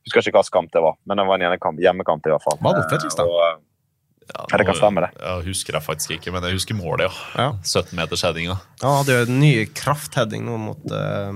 Husker 0.04 0.20
ikke 0.20 0.36
hvilken 0.36 0.52
kamp 0.52 0.72
det 0.74 0.82
var, 0.84 0.98
men 1.08 1.16
det 1.16 1.24
var 1.24 1.40
en 1.40 1.78
hjemmekamp 1.80 2.26
i 2.28 2.32
hvert 2.34 2.44
fall. 2.44 2.58
Var 2.60 2.74
det 2.76 2.82
Ja, 4.32 4.46
Ja, 4.50 4.56
det 4.58 4.64
kan 4.64 4.74
nå- 4.74 4.78
stemme, 4.80 5.00
det. 5.04 5.10
Ja, 5.20 5.34
husker 5.44 5.76
jeg 5.76 5.84
faktisk 5.84 6.14
ikke, 6.16 6.32
men 6.32 6.42
jeg 6.46 6.56
husker 6.56 6.74
målet, 6.78 7.06
ja. 7.06 7.12
Ja. 7.36 7.48
17 7.62 7.92
meters 7.98 8.22
Ja, 8.24 8.56
Han 8.82 8.96
hadde 8.98 9.12
jo 9.18 9.26
en 9.26 9.40
ny 9.40 9.52
kraftheading 9.66 10.44
nå 10.46 10.56
mot 10.58 10.84
uh, 10.90 11.32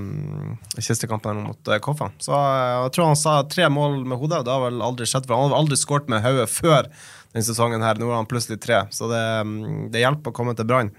siste 0.80 1.06
kampen 1.10 1.36
nå 1.36 1.46
mot 1.50 1.68
uh, 1.68 1.78
Koffa. 1.84 2.10
Så 2.18 2.32
eh, 2.32 2.84
jeg 2.86 2.94
tror 2.96 3.10
han 3.10 3.20
sa 3.20 3.42
tre 3.44 3.68
mål 3.68 4.04
med 4.08 4.18
hodet. 4.18 4.44
Det 4.46 4.54
har 4.54 4.64
vel 4.70 4.80
aldri 4.82 5.06
skjedd, 5.08 5.26
for 5.28 5.36
han 5.36 5.52
har 5.52 5.60
aldri 5.60 5.76
skåret 5.76 6.08
med 6.08 6.24
hodet 6.24 6.48
før 6.48 6.88
denne 7.34 7.44
sesongen. 7.44 7.84
her. 7.84 8.00
Nå 8.00 8.08
har 8.08 8.22
han 8.22 8.30
plutselig 8.30 8.60
tre, 8.64 8.86
så 8.94 9.10
det, 9.12 9.24
mm, 9.44 9.90
det 9.92 10.04
hjelper 10.06 10.32
å 10.32 10.38
komme 10.40 10.56
til 10.56 10.68
Brann. 10.68 10.94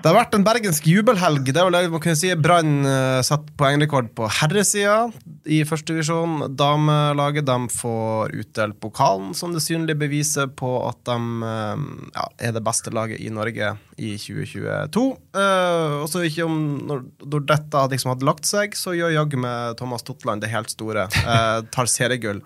Det 0.00 0.08
har 0.08 0.16
vært 0.16 0.34
en 0.34 0.44
bergensk 0.46 0.86
jubelhelg. 0.88 1.44
Det 1.46 1.58
er 1.60 1.68
vel 1.68 1.76
det 1.76 1.92
man 1.92 2.02
kunne 2.02 2.18
si. 2.18 2.30
Brann 2.34 2.86
uh, 2.86 3.20
satt 3.26 3.50
poengrekord 3.60 4.08
på 4.16 4.26
herresida 4.40 4.96
i 5.44 5.60
førstedivisjon. 5.68 6.48
Damelaget 6.58 7.46
de 7.46 7.58
får 7.74 8.34
utdelt 8.40 8.78
pokalen 8.82 9.30
som 9.36 9.54
det 9.54 9.62
synlige 9.64 10.00
beviset 10.00 10.56
på 10.58 10.70
at 10.86 10.98
de 11.08 11.46
eh, 11.46 11.84
ja, 12.14 12.26
er 12.46 12.54
det 12.54 12.62
beste 12.64 12.92
laget 12.94 13.22
i 13.22 13.30
Norge 13.34 13.72
i 13.98 14.14
2022. 14.18 15.04
Uh, 15.34 16.02
og 16.02 16.08
så 16.10 16.24
ikke 16.26 16.46
om 16.46 16.58
når, 16.88 17.04
når 17.26 17.46
dette 17.50 17.86
liksom 17.94 18.14
hadde 18.14 18.28
lagt 18.28 18.48
seg, 18.48 18.76
så 18.78 18.94
gjør 18.96 19.16
jaggu 19.16 19.38
med 19.42 19.78
Thomas 19.80 20.06
Totland 20.06 20.42
det 20.42 20.52
helt 20.52 20.70
store. 20.72 21.08
Eh, 21.22 21.58
tar 21.74 21.90
seriegull 21.90 22.42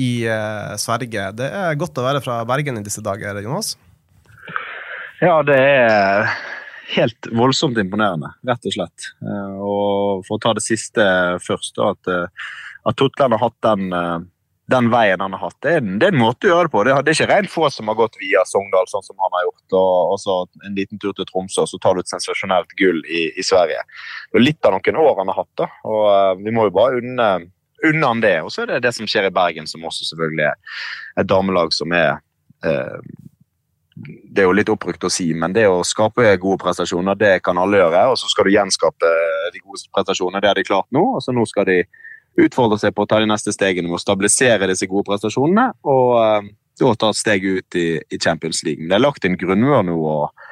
i 0.00 0.26
eh, 0.28 0.76
Sverige. 0.80 1.30
Det 1.36 1.48
er 1.48 1.78
godt 1.80 1.98
å 1.98 2.06
være 2.06 2.22
fra 2.24 2.40
Bergen 2.48 2.80
i 2.80 2.84
disse 2.86 3.02
dager, 3.04 3.40
Jonas. 3.44 3.74
Ja, 5.20 5.40
det 5.44 5.58
er 5.60 6.30
helt 6.96 7.28
voldsomt 7.36 7.78
imponerende, 7.78 8.32
rett 8.48 8.66
og 8.66 8.72
slett. 8.74 9.08
Eh, 9.22 9.54
Og 9.60 10.24
for 10.26 10.38
å 10.38 10.42
ta 10.42 10.52
det 10.56 10.62
siste 10.64 11.04
først, 11.44 11.78
at, 11.78 12.10
eh, 12.10 12.26
at 12.86 12.96
Totland 12.96 13.32
har 13.36 13.42
hatt 13.50 13.60
den, 13.62 13.92
eh, 13.92 14.18
den 14.70 14.88
veien 14.90 15.18
han 15.20 15.32
har 15.34 15.40
hatt, 15.50 15.56
det 15.62 15.70
er, 15.72 15.76
en- 15.78 15.98
det 15.98 16.08
er 16.08 16.12
en 16.14 16.20
måte 16.22 16.46
å 16.46 16.50
gjøre 16.52 16.68
det 16.68 16.72
på. 16.72 16.84
Det 16.84 16.92
er, 16.94 17.14
ikke 17.26 17.28
rent 17.30 17.50
få 17.50 17.70
som 17.72 17.88
har 17.88 17.96
gått 17.98 18.14
via 18.20 18.44
Sogndal, 18.46 18.86
sånn 18.86 19.02
som 19.02 19.16
han 19.18 19.30
har 19.34 19.44
gjort, 19.48 19.72
og, 19.72 20.12
og 20.12 20.18
så 20.22 20.36
en 20.64 20.74
liten 20.76 20.98
tur 21.02 21.12
til 21.12 21.24
Tromsø, 21.26 21.62
og 21.62 21.68
så 21.68 21.80
tar 21.80 21.94
du 21.94 22.00
et 22.00 22.12
sensasjonelt 22.12 22.70
gull 22.78 23.02
i, 23.06 23.32
i 23.36 23.42
Sverige. 23.42 23.82
Det 24.32 24.38
er 24.38 24.46
litt 24.46 24.64
av 24.64 24.72
noen 24.78 24.96
år 25.02 25.16
han 25.18 25.26
har 25.32 25.40
hatt, 25.42 25.54
da, 25.58 25.66
og 25.84 26.44
vi 26.44 26.50
må 26.54 26.68
jo 26.68 26.76
bare 26.78 27.00
unne, 27.02 27.50
unne 27.82 28.06
han 28.06 28.20
det. 28.20 28.36
Og 28.44 28.50
så 28.54 28.62
er 28.62 28.66
det 28.74 28.82
det 28.82 28.94
som 28.94 29.06
skjer 29.10 29.26
i 29.26 29.34
Bergen, 29.34 29.66
som 29.66 29.82
også 29.82 30.06
selvfølgelig 30.12 30.46
er 30.52 30.54
et 31.18 31.26
damelag 31.26 31.72
som 31.74 31.90
er 31.92 32.20
eh, 32.62 32.98
det 34.00 34.42
er 34.42 34.48
jo 34.48 34.54
litt 34.56 34.70
oppbrukt 34.72 35.04
å 35.04 35.10
si, 35.12 35.28
men 35.36 35.52
det 35.52 35.66
å 35.68 35.82
skape 35.86 36.36
gode 36.40 36.60
prestasjoner, 36.62 37.18
det 37.18 37.32
kan 37.44 37.58
alle 37.60 37.80
gjøre. 37.82 38.04
Og 38.12 38.18
så 38.20 38.30
skal 38.32 38.46
du 38.46 38.54
gjenskape 38.54 39.10
de 39.52 39.60
gode 39.60 39.82
prestasjonene. 39.94 40.40
Det 40.40 40.50
har 40.50 40.60
de 40.60 40.66
klart 40.66 40.88
nå. 40.94 41.02
Og 41.16 41.24
så 41.24 41.34
nå 41.36 41.44
skal 41.48 41.68
de 41.68 41.82
utfordre 42.40 42.78
seg 42.80 42.94
på 42.96 43.04
å 43.04 43.10
ta 43.10 43.18
de 43.20 43.28
neste 43.28 43.52
stegene 43.52 43.90
med 43.90 43.98
å 43.98 44.02
stabilisere 44.02 44.70
disse 44.70 44.88
gode 44.90 45.08
prestasjonene. 45.10 45.70
Og 45.84 46.14
eh, 46.22 46.52
da 46.80 46.94
ta 46.96 47.10
et 47.12 47.20
steg 47.20 47.44
ut 47.44 47.76
i, 47.78 47.88
i 48.00 48.20
Champions 48.20 48.62
League. 48.64 48.80
Men 48.80 48.94
det 48.94 49.00
er 49.00 49.04
lagt 49.04 49.26
en 49.28 49.38
grunnmur 49.40 49.84
nå. 49.86 49.98
og 50.00 50.48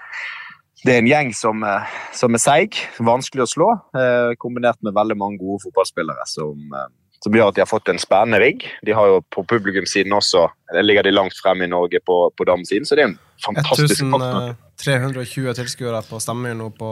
det 0.84 0.94
er 0.94 1.00
en 1.00 1.10
gjeng 1.10 1.32
som, 1.34 1.62
eh, 1.66 1.94
som 2.14 2.34
er 2.36 2.42
seig, 2.42 2.76
vanskelig 3.02 3.42
å 3.42 3.50
slå, 3.50 3.70
eh, 3.98 4.34
kombinert 4.38 4.78
med 4.82 4.94
veldig 4.94 5.16
mange 5.18 5.40
gode 5.40 5.64
fotballspillere 5.64 6.26
som, 6.26 6.54
eh, 6.54 6.88
som 7.24 7.34
gjør 7.34 7.50
at 7.50 7.58
de 7.58 7.64
har 7.64 7.70
fått 7.70 7.90
en 7.90 7.98
spennende 7.98 8.40
rigg. 8.42 8.66
De 8.86 8.94
har 8.94 9.10
jo 9.10 9.22
på 9.34 9.44
publikumssiden 9.50 10.14
også 10.14 10.48
der 10.72 10.84
ligger 10.84 11.06
de 11.06 11.14
langt 11.14 11.36
fremme 11.40 11.64
i 11.64 11.70
Norge 11.70 12.00
på, 12.04 12.16
på 12.36 12.44
damesiden, 12.44 12.84
så 12.84 12.96
det 12.96 13.04
er 13.06 13.12
en 13.14 13.20
fantastisk 13.40 14.02
partner. 14.12 14.56
1320 14.78 15.54
tilskuere 15.58 16.02
på 16.06 16.20
Stemmemyr 16.22 16.54
nå 16.54 16.68
på 16.76 16.88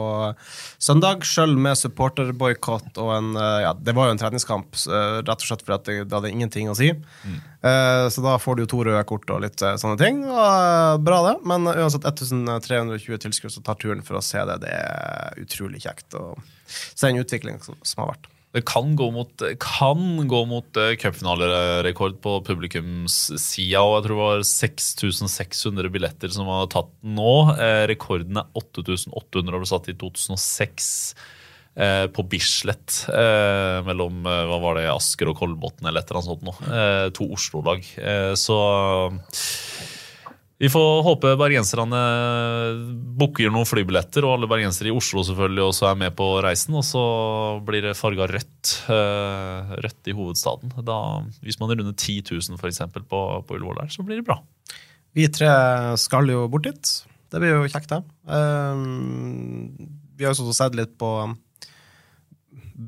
søndag, 0.81 1.21
sjøl 1.23 1.53
med 1.61 1.77
supporterboikott 1.79 2.97
og 2.99 3.11
en 3.15 3.29
eh, 3.39 3.59
Ja, 3.63 3.69
det 3.77 3.93
var 3.95 4.09
jo 4.09 4.15
en 4.15 4.19
treningskamp, 4.19 4.75
eh, 4.89 5.19
rett 5.21 5.45
og 5.45 5.45
slett 5.45 5.63
fordi 5.63 5.77
det, 6.01 6.07
det 6.09 6.17
hadde 6.17 6.31
ingenting 6.33 6.71
å 6.73 6.75
si. 6.75 6.89
Eh, 6.91 8.03
Så 8.11 8.23
da 8.25 8.35
får 8.41 8.57
du 8.57 8.65
jo 8.65 8.71
to 8.73 8.81
røde 8.89 9.03
kort 9.07 9.29
og 9.31 9.45
litt 9.45 9.61
eh, 9.63 9.77
sånne 9.79 10.01
ting. 10.01 10.19
Og, 10.25 10.41
eh, 10.41 10.97
bra, 11.05 11.21
det. 11.29 11.35
Men 11.47 11.69
uansett 11.69 12.03
1320 12.09 13.21
tilskuere 13.23 13.53
som 13.53 13.63
tar 13.63 13.79
turen 13.79 14.03
for 14.03 14.19
å 14.19 14.25
se 14.25 14.41
det, 14.49 14.59
det 14.65 14.73
er 14.73 15.39
utrolig 15.45 15.85
kjekt 15.85 16.17
å 16.19 16.33
se 16.67 17.07
en 17.07 17.21
utvikling 17.21 17.61
som, 17.63 17.77
som 17.87 18.03
har 18.03 18.17
vært. 18.17 18.27
Det 18.57 18.63
kan 18.65 18.95
gå 18.97 19.11
mot, 19.13 19.43
kan 19.61 20.27
gå 20.27 20.39
mot 20.49 20.77
eh, 20.81 20.95
cupfinalerekord 20.97 22.15
på 22.23 22.39
publikumssida. 22.47 23.83
og 23.83 23.99
Jeg 23.99 24.05
tror 24.07 24.15
det 24.15 24.23
var 24.23 24.45
6600 24.49 25.91
billetter 25.93 26.33
som 26.33 26.49
var 26.49 26.65
tatt 26.73 26.89
nå. 27.05 27.33
Eh, 27.53 27.83
rekorden 27.91 28.41
er 28.41 28.49
8800 28.57 29.53
og 29.53 29.61
ble 29.61 29.69
satt 29.69 29.91
i 29.93 29.95
2006 30.01 30.89
eh, 31.77 32.07
på 32.09 32.25
Bislett. 32.31 33.03
Mellom 33.85 34.25
hva 34.25 34.57
var 34.63 34.81
det, 34.81 34.87
Asker 34.89 35.29
og 35.29 35.37
Kolbotn 35.43 35.85
eller 35.85 36.01
et 36.01 36.09
eller 36.09 36.23
annet 36.23 36.31
sånt. 36.33 36.49
Nå. 36.49 37.13
To 37.19 37.29
Oslo-lag. 37.37 37.85
Så 38.41 38.57
vi 40.57 40.69
får 40.73 41.03
håpe 41.05 41.35
bergenserne 41.37 41.97
booker 43.19 43.51
noen 43.53 43.67
flybilletter, 43.69 44.25
og 44.25 44.33
alle 44.39 44.49
bergensere 44.49 44.89
i 44.89 44.95
Oslo 44.95 45.21
selvfølgelig 45.27 45.65
også 45.67 45.85
er 45.91 45.99
med 46.01 46.15
på 46.17 46.25
reisen. 46.41 46.73
Og 46.79 46.85
så 46.87 47.03
blir 47.67 47.85
det 47.85 47.93
farga 47.99 48.25
rødt, 48.31 48.71
eh, 48.89 49.75
rødt 49.85 50.09
i 50.09 50.15
hovedstaden. 50.17 50.73
Da, 50.87 50.97
hvis 51.45 51.59
man 51.61 51.69
runder 51.75 51.93
10 51.93 52.23
000 52.31 52.57
for 52.57 52.71
eksempel, 52.71 53.05
på, 53.05 53.19
på 53.45 53.57
Ullevål 53.59 53.83
der, 53.83 53.91
så 53.93 54.01
blir 54.07 54.17
det 54.23 54.25
bra. 54.25 54.39
Vi 55.17 55.27
tre 55.33 55.51
skal 56.01 56.29
jo 56.33 56.47
bort 56.49 56.65
dit. 56.65 56.93
Det 57.29 57.41
blir 57.43 57.53
jo 57.53 57.67
kjekt, 57.69 57.91
det. 57.93 58.01
Um, 58.25 59.69
vi 60.17 60.25
har 60.25 60.33
også 60.33 60.53
sett 60.57 60.73
litt 60.77 60.97
på 60.97 61.11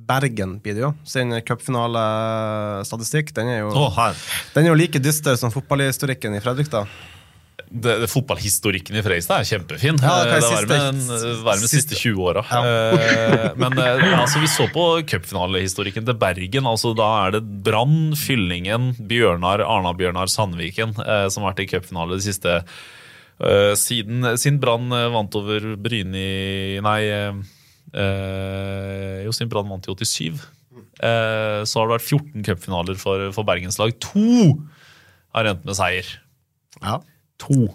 Bergen, 0.10 0.58
blir 0.62 0.74
det 0.78 0.84
jo. 0.84 0.92
Sin 1.10 1.34
cupfinalestatistikk. 1.46 3.32
Den, 3.38 3.48
er 3.54 3.60
jo- 3.64 3.74
Å, 3.78 4.10
den 4.56 4.66
er 4.66 4.70
jo 4.74 4.78
like 4.78 5.02
dyster 5.02 5.38
som 5.38 5.54
fotballhistorikken 5.54 6.34
i 6.38 6.42
Fredrikstad. 6.42 6.90
Det, 7.72 8.00
det, 8.02 8.08
fotballhistorikken 8.10 8.96
i 8.98 9.02
Fredrikstad 9.06 9.44
er 9.44 9.46
kjempefin. 9.46 10.00
Ja, 10.02 10.14
det 10.26 10.32
Eh, 10.32 10.40
det 10.40 10.44
siste- 10.50 10.70
være 10.74 10.84
med, 10.90 11.60
de 11.62 11.68
siste- 11.68 11.70
siste 11.70 11.96
20 12.02 12.24
åra. 12.32 12.42
Ja. 12.50 12.62
Eh, 12.66 13.54
Men 13.62 13.78
eh, 13.78 14.20
altså, 14.20 14.40
vi 14.42 14.48
så 14.50 14.66
på 14.74 14.86
cupfinalehistorikken 15.06 16.06
til 16.08 16.18
Bergen. 16.18 16.66
altså 16.66 16.96
Da 16.98 17.28
er 17.28 17.32
det 17.38 17.44
Brann, 17.64 18.16
Fyllingen, 18.18 18.96
Bjørnar, 18.98 19.62
Arna-Bjørnar, 19.62 20.26
Sandviken 20.34 20.96
som 21.30 21.44
har 21.44 21.54
vært 21.54 21.62
i 21.68 21.68
cupfinale 21.68 22.18
de 22.18 22.26
siste 22.26 22.64
siden, 23.80 24.26
siden 24.36 24.60
Brann 24.60 24.90
vant 24.90 25.36
over 25.40 25.76
Bryni 25.78 26.82
Nei, 26.82 27.06
jo, 29.26 29.32
siden 29.36 29.50
Brann 29.52 29.70
vant 29.70 29.88
i 29.88 29.94
87. 29.94 30.42
eh, 31.02 31.62
så 31.70 31.80
har 31.80 31.88
det 31.88 31.96
vært 32.00 32.08
14 32.10 32.44
cupfinaler 32.44 32.98
for, 33.00 33.30
for 33.36 33.44
Bergens 33.48 33.80
lag. 33.80 33.94
To 34.00 34.60
har 35.36 35.46
endt 35.54 35.64
med 35.66 35.76
seier. 35.78 36.10
Ja. 36.82 37.00
To. 37.46 37.70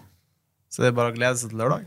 Så 0.72 0.82
det 0.82 0.90
er 0.90 0.96
bare 0.96 1.12
å 1.12 1.16
glede 1.16 1.38
seg 1.40 1.52
til 1.52 1.60
lørdag. 1.62 1.84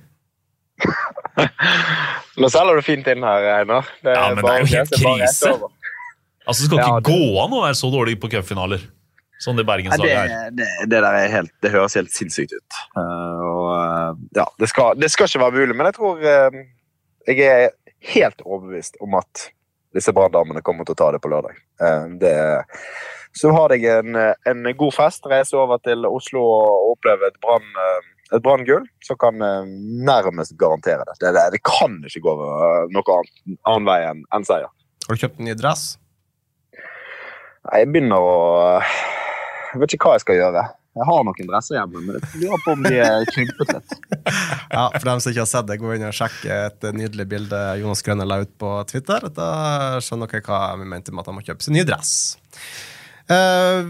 Nå 2.42 2.50
selger 2.54 2.78
du 2.78 2.86
fint 2.86 3.08
inn 3.12 3.26
her, 3.26 3.48
Einar. 3.60 3.90
Det 4.06 4.14
Ja, 4.14 4.28
men 4.34 4.46
det 4.46 4.54
er 4.54 4.64
jo 4.64 4.70
helt 4.76 4.94
krise. 4.94 5.52
Altså, 6.48 6.64
Det 6.64 6.70
skal 6.70 6.78
Ja, 6.78 6.86
ikke 6.86 7.02
det- 7.02 7.12
gå 7.12 7.44
an 7.44 7.58
å 7.58 7.64
være 7.66 7.76
så 7.76 7.92
dårlig 7.92 8.20
på 8.22 8.30
cupfinaler. 8.32 8.86
Sånn 9.38 9.58
det 9.58 9.68
bergenslaget 9.70 10.18
er. 10.18 10.28
det, 10.50 10.56
det, 10.58 10.90
det 10.90 11.02
der 11.04 11.14
er 11.14 11.28
helt, 11.30 11.52
det 11.62 11.70
høres 11.70 11.94
helt 11.94 12.10
sinnssykt 12.10 12.56
ut. 12.58 12.78
Uh, 12.98 13.42
og, 13.46 13.68
eh, 13.76 14.16
ja, 14.40 14.46
det 14.58 14.70
skal, 14.72 14.96
det 14.98 15.12
skal 15.14 15.30
ikke 15.30 15.44
være 15.44 15.60
mulig, 15.60 15.76
men 15.78 15.86
jeg 15.92 15.98
tror 16.00 16.24
uh, 16.24 16.58
Jeg 17.28 17.44
er 17.46 17.70
helt 18.16 18.42
overbevist 18.42 18.98
om 19.04 19.14
at 19.20 19.52
disse 19.94 20.14
branndamene 20.14 20.64
kommer 20.66 20.88
til 20.88 20.96
å 20.96 21.00
ta 21.04 21.12
det 21.12 21.22
på 21.22 21.30
lørdag. 21.30 21.54
det 22.18 22.34
det, 22.34 22.34
så 23.38 23.52
har 23.54 23.74
jeg 23.76 23.86
en, 24.02 24.18
en 24.18 24.70
god 24.78 24.96
fest, 24.96 25.26
reise 25.30 25.58
over 25.58 25.82
til 25.86 26.08
Oslo 26.10 26.42
og 26.44 26.94
oppleve 26.96 27.30
et 27.30 27.38
brann 27.44 27.68
eh, 27.84 28.14
et 28.36 28.44
branngull, 28.44 28.84
så 29.04 29.16
kan 29.20 29.40
jeg 29.40 29.68
nærmest 30.04 30.58
garantere 30.60 31.06
det. 31.08 31.16
Det, 31.22 31.32
det. 31.36 31.46
det 31.56 31.62
kan 31.64 32.00
ikke 32.08 32.26
gå 32.26 32.34
eh, 32.44 32.82
noe 32.92 33.20
annet, 33.20 33.38
annen 33.70 33.88
vei 33.88 34.02
enn 34.10 34.26
en 34.36 34.48
seier. 34.48 34.72
Har 35.08 35.16
du 35.16 35.24
kjøpt 35.24 35.40
en 35.40 35.48
ny 35.48 35.56
dress? 35.56 35.86
Nei, 37.68 37.80
Jeg 37.84 37.94
begynner 37.94 38.24
å 38.24 38.36
Jeg 38.82 39.80
vet 39.84 39.96
ikke 39.96 40.10
hva 40.10 40.18
jeg 40.18 40.26
skal 40.26 40.42
gjøre. 40.42 40.66
Jeg 40.98 41.06
har 41.06 41.26
noen 41.28 41.50
dresser 41.52 41.78
hjemme, 41.78 42.02
men 42.02 42.18
jeg 42.18 42.42
lurer 42.42 42.62
på 42.66 42.74
om 42.74 42.86
de 42.88 42.94
er 43.06 43.28
krympet 43.30 43.74
litt. 43.76 43.98
Ja, 44.74 44.90
For 44.98 45.06
dem 45.08 45.22
som 45.24 45.32
ikke 45.32 45.44
har 45.44 45.50
sett 45.50 45.68
det, 45.70 45.78
gå 45.80 45.94
inn 45.96 46.06
og 46.08 46.16
sjekk 46.16 46.42
et 46.52 46.88
nydelig 46.98 47.28
bilde 47.32 47.60
Jonas 47.80 48.02
Grønne 48.04 48.26
la 48.28 48.42
ut 48.44 48.52
på 48.60 48.72
Twitter. 48.90 49.30
Da 49.32 49.50
skjønner 50.04 50.32
dere 50.32 50.44
hva 50.44 50.74
vi 50.82 50.90
mente 50.90 51.14
med 51.14 51.24
at 51.24 51.30
han 51.32 51.38
må 51.38 51.46
kjøpe 51.46 51.64
seg 51.64 51.78
ny 51.78 51.86
dress. 51.88 52.16
Eh, 53.30 53.90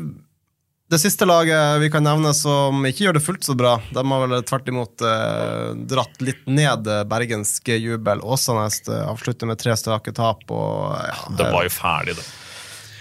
det 0.88 1.00
siste 1.02 1.26
laget 1.28 1.82
vi 1.82 1.90
kan 1.92 2.06
nevne 2.08 2.32
som 2.34 2.86
ikke 2.88 3.08
gjør 3.08 3.18
det 3.18 3.24
fullt 3.26 3.44
så 3.44 3.56
bra, 3.60 3.74
de 3.92 4.04
har 4.08 4.22
vel 4.24 4.38
tvert 4.48 4.70
imot 4.72 5.04
eh, 5.04 5.72
dratt 5.92 6.22
litt 6.24 6.46
ned 6.48 6.88
bergensk 7.12 7.74
jubel. 7.76 8.24
Åsanes 8.24 8.82
avslutter 8.88 9.50
med 9.50 9.60
tre 9.60 9.76
strake 9.78 10.14
tap. 10.16 10.46
og 10.48 10.96
ja, 10.96 11.18
Det 11.38 11.50
var 11.52 11.68
jo 11.68 11.74
ferdig, 11.76 12.16
det. 12.20 12.28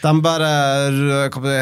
de 0.03 0.15
bare 0.25 0.51
hva 1.37 1.61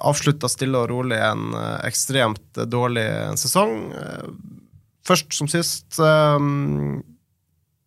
avslutta 0.00 0.48
stille 0.48 0.78
og 0.80 0.88
rolig 0.94 1.18
en 1.20 1.50
eh, 1.58 1.80
ekstremt 1.90 2.62
dårlig 2.70 3.08
sesong. 3.42 3.74
Først 5.06 5.34
som 5.34 5.48
sist 5.50 5.98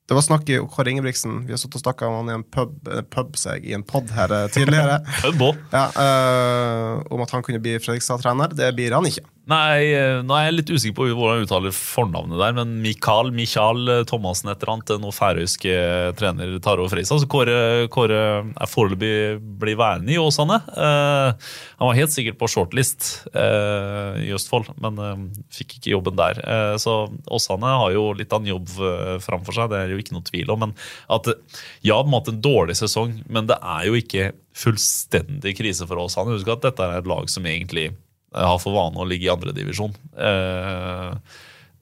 Det 0.08 0.16
var 0.18 0.24
snakk 0.26 0.50
i 0.52 0.58
Kåre 0.72 0.92
Ingebrigtsen. 0.92 1.46
Vi 1.48 1.54
har 1.56 1.60
stått 1.62 1.78
og 1.80 1.84
snakka 1.86 2.10
om 2.10 2.18
han 2.20 2.32
i 2.32 2.34
en 2.36 2.44
pub, 2.44 2.76
eh, 2.92 3.06
pub 3.08 3.38
seg, 3.40 3.64
i 3.64 3.76
en 3.78 3.86
pod 3.88 4.12
her 4.12 4.34
eh, 4.36 4.50
tidligere. 4.52 4.98
Ja, 5.72 5.86
uh, 5.96 7.04
om 7.14 7.24
at 7.24 7.32
han 7.32 7.46
kunne 7.46 7.62
bli 7.64 7.78
Fredrikstad-trener. 7.80 8.52
Det 8.58 8.74
blir 8.76 8.96
han 8.98 9.08
ikke. 9.08 9.24
Nei, 9.44 9.92
eh, 9.92 10.22
nå 10.24 10.36
er 10.38 10.46
jeg 10.46 10.54
litt 10.56 10.70
usikker 10.72 10.96
på 10.96 11.06
hvordan 11.10 11.42
jeg 11.42 11.48
uttaler 11.50 11.74
fornavnet 11.76 12.40
der, 12.40 12.54
men 12.56 12.78
Mikael 12.80 13.28
Mikael 13.36 13.90
Thomassen 14.08 14.48
et 14.48 14.62
eller 14.62 14.78
annet, 14.78 14.94
noe 15.04 15.12
færøysk 15.12 15.66
eh, 15.68 16.12
trener 16.16 16.54
tar 16.64 16.80
over 16.80 16.94
Freisa. 16.94 17.18
Så 17.20 17.28
Kåre, 17.28 17.90
Kåre 17.92 18.22
er 18.40 18.72
foreløpig 18.72 19.42
blir 19.60 19.76
værende 19.82 20.16
i 20.16 20.20
Åsane. 20.22 20.62
Eh, 20.64 21.52
han 21.76 21.90
var 21.90 22.00
helt 22.00 22.14
sikkert 22.16 22.40
på 22.40 22.48
shortlist 22.54 23.10
eh, 23.36 24.22
i 24.24 24.32
Østfold, 24.38 24.70
men 24.80 25.04
eh, 25.04 25.26
fikk 25.60 25.76
ikke 25.82 25.92
jobben 25.98 26.16
der. 26.22 26.40
Eh, 26.40 26.78
så 26.80 26.96
Åsane 27.28 27.76
har 27.84 27.92
jo 27.98 28.14
litt 28.16 28.32
av 28.32 28.46
en 28.46 28.54
jobb 28.54 28.72
eh, 28.80 29.18
framfor 29.28 29.60
seg, 29.60 29.74
det 29.74 29.82
er 29.82 29.92
jo 29.92 30.00
ikke 30.00 30.16
noe 30.16 30.30
tvil 30.30 30.56
om. 30.56 30.70
Men 30.70 30.78
at 31.12 31.28
eh, 31.34 31.60
ja, 31.90 32.00
på 32.00 32.08
en 32.08 32.16
måte 32.16 32.32
en 32.32 32.40
dårlig 32.48 32.80
sesong, 32.80 33.20
men 33.28 33.52
det 33.52 33.60
er 33.60 33.92
jo 33.92 34.00
ikke 34.00 34.32
fullstendig 34.56 35.58
krise 35.60 35.84
for 35.90 36.00
Åsane. 36.00 36.32
Husk 36.38 36.56
at 36.56 36.64
dette 36.70 36.88
er 36.88 37.04
et 37.04 37.12
lag 37.12 37.28
som 37.28 37.44
egentlig 37.44 37.90
har 38.34 38.60
for 38.60 38.74
vane 38.76 38.98
å 39.02 39.08
ligge 39.08 39.28
i 39.30 39.34
andredivisjon. 39.34 39.94
Eh, 40.18 41.18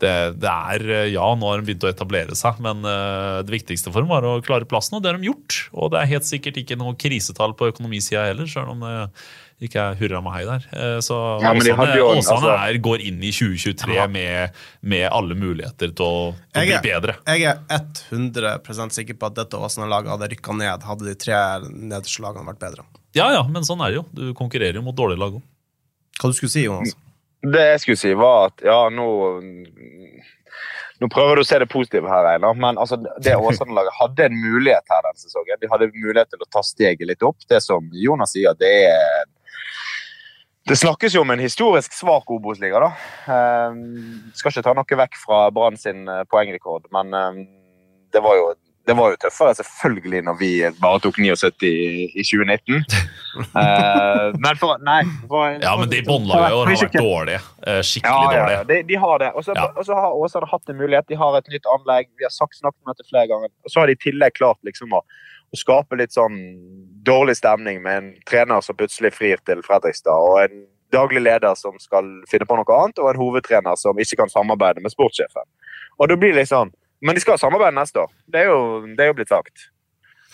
det, 0.01 0.13
det 0.41 0.49
er 0.49 0.83
eh, 0.89 1.09
Ja, 1.13 1.27
nå 1.37 1.45
har 1.51 1.61
de 1.61 1.67
begynt 1.69 1.83
å 1.85 1.91
etablere 1.91 2.33
seg, 2.37 2.57
men 2.65 2.81
eh, 2.89 3.41
det 3.45 3.53
viktigste 3.53 3.91
for 3.93 4.01
dem 4.01 4.09
var 4.11 4.25
å 4.25 4.39
klare 4.45 4.65
plassen, 4.69 4.97
og 4.97 5.03
det 5.05 5.11
har 5.13 5.21
de 5.21 5.29
gjort. 5.29 5.59
Og 5.77 5.91
det 5.93 6.01
er 6.01 6.09
helt 6.15 6.25
sikkert 6.29 6.57
ikke 6.63 6.77
noe 6.81 6.97
krisetall 6.97 7.53
på 7.59 7.69
økonomisida 7.71 8.25
heller, 8.31 8.49
selv 8.49 8.73
om 8.73 8.81
det 8.81 8.95
ikke 9.61 9.77
er 9.91 9.97
hurra 9.99 10.23
meg 10.25 10.33
hei 10.39 10.45
der. 10.49 10.63
Eh, 10.73 10.95
Så 11.05 11.13
Ja, 11.43 11.51
de 11.53 11.61
Åsane, 11.69 11.97
jo- 11.99 12.07
Åsane 12.15 12.49
altså- 12.49 12.81
går 12.81 13.03
inn 13.05 13.21
i 13.21 13.29
2023 13.29 14.07
med, 14.09 14.57
med 14.81 15.05
alle 15.13 15.35
muligheter 15.37 15.93
til 15.93 16.01
å, 16.07 16.33
til 16.49 16.63
å 16.63 16.65
Jeg 16.65 16.81
bli 16.81 16.89
er, 16.89 16.99
bedre. 17.01 17.15
jeg 17.29 17.43
er 17.45 17.85
100% 18.09 18.97
sikker 18.97 19.13
på 19.21 19.29
at 19.29 19.35
dette 19.37 19.53
Åsane-laget 19.61 20.09
hadde 20.15 20.31
rykka 20.33 20.57
ned, 20.57 20.81
hadde 20.89 21.05
de 21.05 21.13
tre 21.13 21.37
nederste 21.69 22.25
lagene 22.25 22.49
vært 22.49 22.59
bedre. 22.65 22.87
Ja 23.13 23.29
ja, 23.35 23.43
men 23.45 23.61
sånn 23.61 23.85
er 23.85 23.91
det 23.93 24.01
jo. 24.01 24.05
Du 24.17 24.33
konkurrerer 24.33 24.81
jo 24.81 24.81
mot 24.81 24.95
dårlige 24.97 25.19
lag 25.21 25.37
òg. 25.37 25.43
Hva 26.21 26.29
du 26.29 26.37
skulle 26.37 26.53
si, 26.53 26.67
Jonas? 26.67 26.93
Det 27.41 27.61
jeg 27.71 27.81
skulle 27.81 27.97
si, 27.97 28.13
var 28.13 28.51
at 28.51 28.61
ja, 28.65 28.77
nå 28.93 29.07
Nå 31.01 31.07
prøver 31.09 31.39
du 31.39 31.41
å 31.41 31.45
se 31.49 31.57
det 31.57 31.65
positive 31.65 32.05
her, 32.05 32.27
Einar, 32.35 32.53
men 32.53 32.77
altså, 32.77 32.99
det 33.25 33.31
Åsane-laget 33.33 33.95
hadde 33.97 34.27
en 34.27 34.35
mulighet 34.37 34.91
her 34.93 34.99
denne 35.07 35.17
sesongen. 35.17 35.57
De 35.57 35.69
hadde 35.71 35.87
mulighet 35.95 36.29
til 36.29 36.43
å 36.45 36.49
ta 36.53 36.61
steget 36.61 37.09
litt 37.09 37.25
opp. 37.25 37.39
Det 37.49 37.57
som 37.65 37.87
Jonas 37.97 38.35
sier, 38.35 38.53
det 38.59 38.69
er 38.91 39.23
Det 40.69 40.77
snakkes 40.77 41.15
jo 41.17 41.23
om 41.25 41.33
en 41.33 41.41
historisk 41.41 41.97
svak 41.97 42.29
Obos-liga, 42.29 42.83
da. 42.83 42.91
Eh, 43.33 43.79
skal 44.37 44.53
ikke 44.53 44.65
ta 44.67 44.75
noe 44.77 44.99
vekk 44.99 45.17
fra 45.23 45.39
Brann 45.49 45.81
sin 45.81 46.05
eh, 46.05 46.21
poengrekord, 46.29 46.85
men 46.93 47.17
eh, 47.17 47.41
det 48.13 48.21
var 48.21 48.37
jo 48.37 48.51
det 48.91 48.95
var 48.99 49.13
jo 49.13 49.17
tøffere 49.23 49.53
selvfølgelig 49.55 50.19
når 50.27 50.37
vi 50.39 50.49
bare 50.81 50.99
tok 51.03 51.19
79 51.23 51.63
i, 51.63 52.07
i 52.11 52.25
2019. 52.27 52.81
uh, 53.55 54.35
men 54.43 54.59
for 54.59 54.81
Nei. 54.83 54.99
For, 55.31 55.55
Ja, 55.63 55.77
men 55.79 55.91
de 55.91 56.01
i 56.01 56.03
år 56.11 56.25
har 56.33 56.55
vært 56.67 56.97
dårlige. 56.97 57.39
Eh, 57.63 57.79
Skikkelig 57.87 58.35
ja, 58.35 58.41
dårlige. 58.41 58.57
ja. 58.57 58.65
De, 58.71 58.79
de 58.89 58.99
har 59.05 59.23
det. 59.23 59.29
Og 59.39 59.45
så 59.47 59.95
har 59.95 60.17
Åsane 60.19 60.49
hatt 60.51 60.73
en 60.73 60.79
mulighet. 60.81 61.07
De 61.07 61.19
har 61.21 61.37
et 61.39 61.47
nytt 61.53 61.69
anlegg. 61.77 62.11
Vi 62.19 62.27
har 62.27 62.33
sagt 62.35 62.59
snakket 62.59 62.81
om 62.83 62.91
dette 62.91 63.07
flere 63.07 63.29
ganger. 63.31 63.53
Og 63.63 63.71
så 63.71 63.79
har 63.79 63.87
de 63.87 63.95
i 63.95 64.01
tillegg 64.03 64.35
klart 64.35 64.59
liksom 64.67 64.97
å, 64.97 65.01
å 65.01 65.61
skape 65.61 65.99
litt 66.01 66.17
sånn 66.17 66.35
dårlig 67.07 67.37
stemning 67.39 67.79
med 67.85 68.01
en 68.01 68.11
trener 68.27 68.65
som 68.65 68.75
plutselig 68.75 69.13
frir 69.15 69.39
til 69.47 69.63
Fredrikstad, 69.65 70.11
og 70.11 70.43
en 70.43 70.65
daglig 70.91 71.23
leder 71.23 71.55
som 71.55 71.79
skal 71.79 72.11
finne 72.29 72.45
på 72.47 72.59
noe 72.59 72.77
annet, 72.81 72.99
og 72.99 73.13
en 73.13 73.23
hovedtrener 73.23 73.79
som 73.79 73.99
ikke 73.99 74.19
kan 74.25 74.31
samarbeide 74.33 74.83
med 74.83 74.91
sportssjefen. 74.91 75.47
Og 76.01 76.11
det 76.11 76.19
blir 76.19 76.35
litt 76.35 76.51
sånn 76.51 76.75
Men 77.01 77.15
de 77.17 77.21
skal 77.23 77.37
samarbeide 77.41 77.75
neste 77.75 77.99
år. 78.03 78.11
Det 78.29 78.43
er 78.43 78.49
jo, 78.51 78.59
det 78.95 78.99
er 79.05 79.07
jo 79.11 79.13
blitt 79.17 79.31
sagt. 79.33 79.67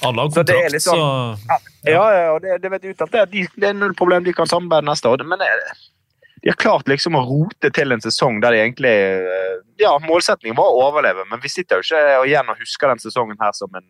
Alle 0.06 0.22
har 0.22 0.30
Så 0.30 0.44
det 0.46 0.54
kontrakt, 0.58 0.84
så 0.84 0.94
sånn- 0.94 1.62
Ja, 1.88 2.04
ja, 2.14 2.32
og 2.36 2.42
det, 2.44 2.58
det 2.62 2.70
vet 2.72 2.84
jeg 2.84 2.94
uttalt. 2.96 3.12
Det, 3.12 3.20
er- 3.22 3.32
de, 3.32 3.46
det 3.56 3.70
er 3.70 3.74
null 3.74 3.94
problem, 3.98 4.24
de 4.24 4.34
kan 4.34 4.46
samarbeide 4.50 4.86
neste 4.86 5.10
år. 5.10 5.24
Men 5.26 5.40
det, 5.40 5.48
de 6.44 6.50
har 6.52 6.60
klart 6.60 6.88
liksom 6.92 7.16
å 7.18 7.24
rote 7.26 7.72
til 7.74 7.92
en 7.92 8.02
sesong 8.04 8.42
der 8.44 8.52
de 8.54 8.60
egentlig 8.62 8.92
eh, 8.94 9.56
Ja, 9.80 9.96
målsetningen 10.04 10.56
var 10.58 10.70
å 10.70 10.84
overleve, 10.92 11.26
men 11.32 11.40
vi 11.42 11.50
sitter 11.50 11.78
jo 11.82 11.86
ikke 11.88 12.28
igjen 12.30 12.50
og 12.50 12.58
husker 12.62 12.88
den 12.94 13.00
sesongen 13.02 13.38
her 13.42 13.52
som 13.58 13.74
en 13.78 13.88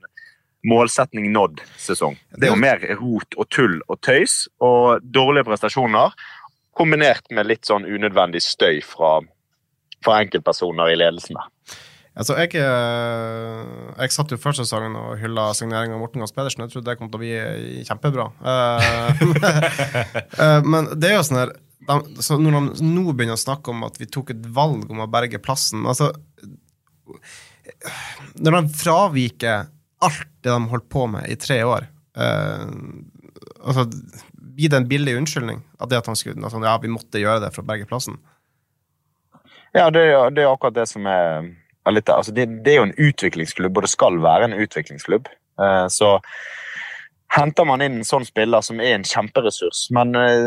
målsetning 0.68 1.30
nådd-sesong. 1.32 2.18
Det 2.36 2.48
er 2.50 2.54
jo 2.54 2.60
mer 2.60 2.82
rot 3.00 3.36
og 3.38 3.50
tull 3.54 3.78
og 3.88 4.00
tøys 4.04 4.48
og 4.60 5.00
dårlige 5.04 5.46
prestasjoner 5.48 6.12
kombinert 6.78 7.24
med 7.32 7.48
litt 7.48 7.66
sånn 7.68 7.86
unødvendig 7.88 8.42
støy 8.44 8.82
fra, 8.84 9.20
fra 10.04 10.18
enkeltpersoner 10.24 10.92
i 10.92 10.98
ledelsen. 11.00 11.36
der. 11.40 11.78
Altså, 12.18 12.34
jeg, 12.42 12.56
eh, 12.58 13.92
jeg 14.02 14.14
satt 14.16 14.32
jo 14.34 14.40
før 14.42 14.56
sesongen 14.58 14.96
og 14.98 15.20
hylla 15.22 15.52
signeringa 15.58 15.94
av 15.94 16.02
Morten 16.02 16.24
Gahns 16.24 16.34
Pedersen. 16.34 16.64
Jeg 16.66 16.74
trodde 16.74 16.90
det 16.90 16.98
kom 16.98 17.12
til 17.14 17.20
å 17.20 17.22
bli 17.22 17.84
kjempebra. 17.86 18.26
Eh, 18.42 19.22
eh, 20.44 20.60
men 20.66 20.90
det 20.98 21.12
er 21.12 21.20
jo 21.20 21.26
sånn 21.28 21.42
her 21.44 21.54
de, 21.88 21.98
så 22.26 22.40
Når 22.42 22.56
de 22.56 22.88
nå 22.90 23.14
begynner 23.14 23.38
å 23.38 23.40
snakke 23.40 23.72
om 23.72 23.86
at 23.88 24.00
vi 24.02 24.10
tok 24.12 24.34
et 24.34 24.48
valg 24.54 24.90
om 24.92 25.04
å 25.06 25.10
berge 25.12 25.40
plassen 25.40 25.86
altså, 25.88 26.10
Når 28.42 28.58
de 28.58 28.62
fraviker 28.76 29.70
alt 30.04 30.26
det 30.44 30.52
de 30.52 30.72
holdt 30.74 30.90
på 30.92 31.06
med 31.12 31.30
i 31.30 31.38
tre 31.40 31.62
år 31.64 31.86
eh, 32.18 32.66
altså, 33.62 33.86
Blir 34.34 34.74
det 34.74 34.82
en 34.82 34.90
billig 34.90 35.16
unnskyldning? 35.22 35.62
At 35.78 35.94
det 35.94 36.02
at 36.02 36.10
han 36.10 36.18
skulle, 36.18 36.42
altså, 36.42 36.60
ja, 36.66 36.76
vi 36.82 36.92
måtte 36.92 37.22
gjøre 37.22 37.46
det 37.46 37.54
for 37.54 37.64
å 37.64 37.70
berge 37.70 37.88
plassen? 37.88 38.18
Ja, 39.76 39.92
det, 39.94 40.04
det 40.34 40.44
er 40.44 40.50
akkurat 40.50 40.76
det 40.76 40.90
som 40.90 41.06
er 41.06 41.52
litt 41.96 42.10
altså 42.12 42.34
det, 42.36 42.48
det 42.66 42.74
er 42.74 42.80
jo 42.82 42.88
en 42.90 42.98
utviklingsklubb, 43.10 43.78
og 43.78 43.86
det 43.86 43.94
skal 43.94 44.22
være 44.24 44.50
en 44.50 44.58
utviklingsklubb. 44.58 45.30
Eh, 45.62 45.86
så 45.94 46.18
henter 47.36 47.66
man 47.68 47.82
inn 47.84 47.98
en 48.00 48.08
sånn 48.08 48.26
spiller 48.26 48.64
som 48.64 48.80
er 48.80 48.94
en 48.96 49.06
kjemperessurs, 49.06 49.88
men 49.96 50.16
eh, 50.16 50.46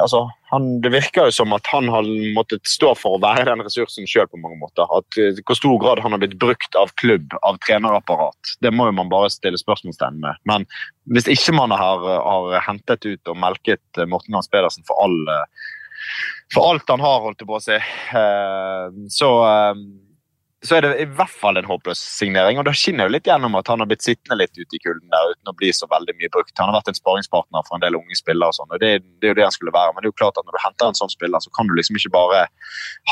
altså, 0.00 0.24
han, 0.52 0.68
det 0.84 0.92
virker 0.94 1.28
jo 1.28 1.34
som 1.36 1.52
at 1.56 1.68
han 1.68 1.90
har 1.92 2.08
måttet 2.36 2.64
stå 2.68 2.94
for 2.96 3.18
å 3.18 3.22
være 3.22 3.44
den 3.50 3.62
ressursen 3.66 4.08
sjøl 4.08 4.28
på 4.30 4.40
mange 4.40 4.56
måter. 4.62 4.88
At 4.96 5.20
eh, 5.20 5.40
Hvor 5.44 5.58
stor 5.58 5.78
grad 5.82 6.02
han 6.04 6.16
har 6.16 6.22
blitt 6.22 6.38
brukt 6.40 6.78
av 6.80 6.94
klubb, 7.00 7.36
av 7.42 7.60
trenerapparat, 7.66 8.56
det 8.64 8.72
må 8.74 8.88
jo 8.88 8.98
man 9.00 9.12
bare 9.12 9.32
stille 9.34 9.60
spørsmålstegn 9.60 10.20
med. 10.24 10.44
Men 10.48 10.68
hvis 11.12 11.28
ikke 11.32 11.56
man 11.56 11.74
har, 11.76 12.04
har 12.04 12.62
hentet 12.66 13.04
ut 13.08 13.32
og 13.32 13.40
melket 13.40 14.04
Morten 14.08 14.36
Hans 14.36 14.50
Pedersen 14.52 14.86
for 14.88 15.00
all 15.04 15.18
for 16.54 16.64
alt 16.70 16.88
han 16.88 17.02
har, 17.04 17.18
holdt 17.20 17.42
jeg 17.42 17.48
på 17.50 17.56
å 17.58 17.60
si, 17.60 17.76
så, 19.12 19.28
så 20.66 20.74
er 20.74 20.82
det 20.82 20.88
i 20.98 21.06
hvert 21.14 21.30
fall 21.30 21.58
en 21.58 21.66
håpløs 21.68 22.00
signering. 22.18 22.58
Og 22.58 22.64
da 22.66 22.72
skinner 22.74 23.06
det 23.06 23.14
litt 23.14 23.28
gjennom 23.30 23.54
at 23.58 23.68
han 23.70 23.78
har 23.78 23.86
blitt 23.90 24.02
sittende 24.02 24.40
litt 24.40 24.56
ute 24.58 24.74
i 24.74 24.80
kulden 24.82 25.06
der 25.12 25.34
uten 25.34 25.52
å 25.52 25.54
bli 25.58 25.70
så 25.76 25.86
veldig 25.90 26.16
mye 26.18 26.30
brukt. 26.34 26.54
Han 26.58 26.72
har 26.72 26.80
vært 26.80 26.90
en 26.90 26.98
sparingspartner 26.98 27.66
for 27.68 27.78
en 27.78 27.84
del 27.84 27.98
unge 27.98 28.18
spillere, 28.18 28.50
og 28.50 28.58
sånn, 28.58 28.72
og 28.74 28.82
det, 28.82 28.90
det 29.22 29.28
er 29.28 29.34
jo 29.34 29.38
det 29.38 29.46
han 29.46 29.54
skulle 29.54 29.74
være. 29.76 29.94
Men 29.94 30.02
det 30.02 30.10
er 30.10 30.14
jo 30.14 30.18
klart 30.18 30.40
at 30.40 30.48
når 30.48 30.58
du 30.58 30.62
henter 30.64 30.90
en 30.90 30.98
sånn 30.98 31.14
spiller, 31.14 31.44
så 31.44 31.54
kan 31.54 31.70
du 31.70 31.76
liksom 31.78 32.00
ikke 32.00 32.14
bare 32.16 32.42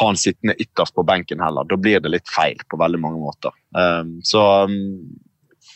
ha 0.01 0.09
han 0.09 0.19
sittende 0.19 0.59
ytterst 0.59 0.97
på 0.99 1.07
benken 1.07 1.45
heller. 1.45 1.71
Da 1.71 1.79
blir 1.79 2.03
det 2.03 2.15
litt 2.17 2.35
feil 2.35 2.59
på 2.67 2.83
veldig 2.83 3.03
mange 3.05 3.23
måter. 3.23 3.55
Um, 3.79 4.17
så 4.27 4.43
um, 4.67 4.77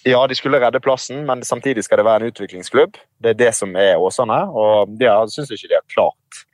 ja, 0.09 0.21
de 0.27 0.35
skulle 0.35 0.59
redde 0.63 0.83
plassen, 0.83 1.23
men 1.29 1.47
samtidig 1.47 1.87
skal 1.87 2.03
det 2.03 2.11
være 2.11 2.27
en 2.27 2.35
utviklingsklubb. 2.35 2.99
Det 3.23 3.35
er 3.35 3.43
det 3.47 3.55
som 3.55 3.79
er 3.79 4.01
Åsane, 4.01 4.43
og 4.51 4.99
det 4.99 5.13
syns 5.31 5.53
jeg 5.53 5.61
ikke 5.61 5.75
de 5.75 5.79
har 5.79 5.93
klart 5.95 6.47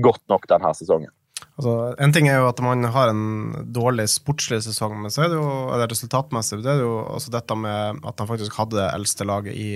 godt 0.00 0.24
nok 0.32 0.48
denne 0.48 0.72
sesongen. 0.78 1.12
Altså, 1.56 1.74
en 2.02 2.14
ting 2.14 2.28
er 2.30 2.40
jo 2.40 2.48
at 2.50 2.62
man 2.64 2.86
har 2.94 3.12
en 3.12 3.24
dårlig 3.74 4.08
sportslig 4.12 4.62
sesong, 4.66 4.94
men 5.02 5.12
så 5.12 5.24
er 5.24 5.32
det 5.32 5.40
jo 5.40 5.48
eller 5.72 5.90
resultatmessig 5.90 6.62
det 6.62 6.72
er 6.74 6.84
jo 6.84 6.94
også 7.02 7.34
dette 7.34 7.56
med 7.58 8.00
at 8.06 8.22
han 8.22 8.30
faktisk 8.30 8.56
hadde 8.60 8.78
det 8.80 8.88
eldste 8.92 9.28
laget 9.28 9.58
i 9.58 9.68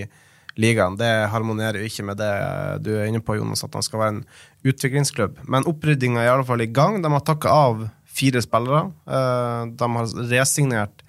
ligaen. 0.56 0.96
Det 0.96 1.10
harmonerer 1.32 1.80
jo 1.80 1.90
ikke 1.90 2.06
med 2.08 2.20
det 2.20 2.32
du 2.84 2.94
er 2.96 3.10
inne 3.10 3.20
på, 3.24 3.36
Jonas, 3.38 3.64
at 3.66 3.76
han 3.76 3.84
skal 3.84 4.02
være 4.02 4.14
en 4.16 4.24
utviklingsklubb. 4.66 5.42
Men 5.52 5.68
oppryddinga 5.68 6.22
er 6.22 6.30
i 6.30 6.34
alle 6.34 6.48
fall 6.48 6.64
i 6.64 6.70
gang. 6.72 7.02
De 7.04 7.12
har 7.12 7.24
takka 7.26 7.52
av 7.52 7.86
fire 8.16 8.42
spillere. 8.42 8.86
Eh, 9.04 9.62
de 9.76 9.90
har 9.98 10.14
resignert 10.32 11.04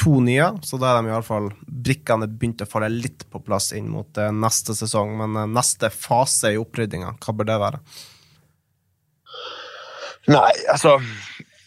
to 0.00 0.18
nye, 0.22 0.46
så 0.66 0.78
da 0.78 0.90
er 0.90 1.02
de 1.02 1.10
i 1.10 1.14
alle 1.14 1.26
fall 1.26 1.52
brikkene 1.66 2.26
begynt 2.30 2.64
å 2.64 2.70
falle 2.70 2.90
litt 2.90 3.26
på 3.30 3.40
plass 3.46 3.70
inn 3.76 3.90
mot 3.92 4.18
eh, 4.18 4.32
neste 4.34 4.74
sesong. 4.78 5.14
Men 5.20 5.38
eh, 5.42 5.50
neste 5.50 5.90
fase 5.94 6.54
i 6.54 6.60
oppryddinga, 6.60 7.16
hva 7.22 7.36
bør 7.36 7.50
det 7.50 7.60
være? 7.62 7.82
Nei, 10.30 10.50
altså 10.72 10.96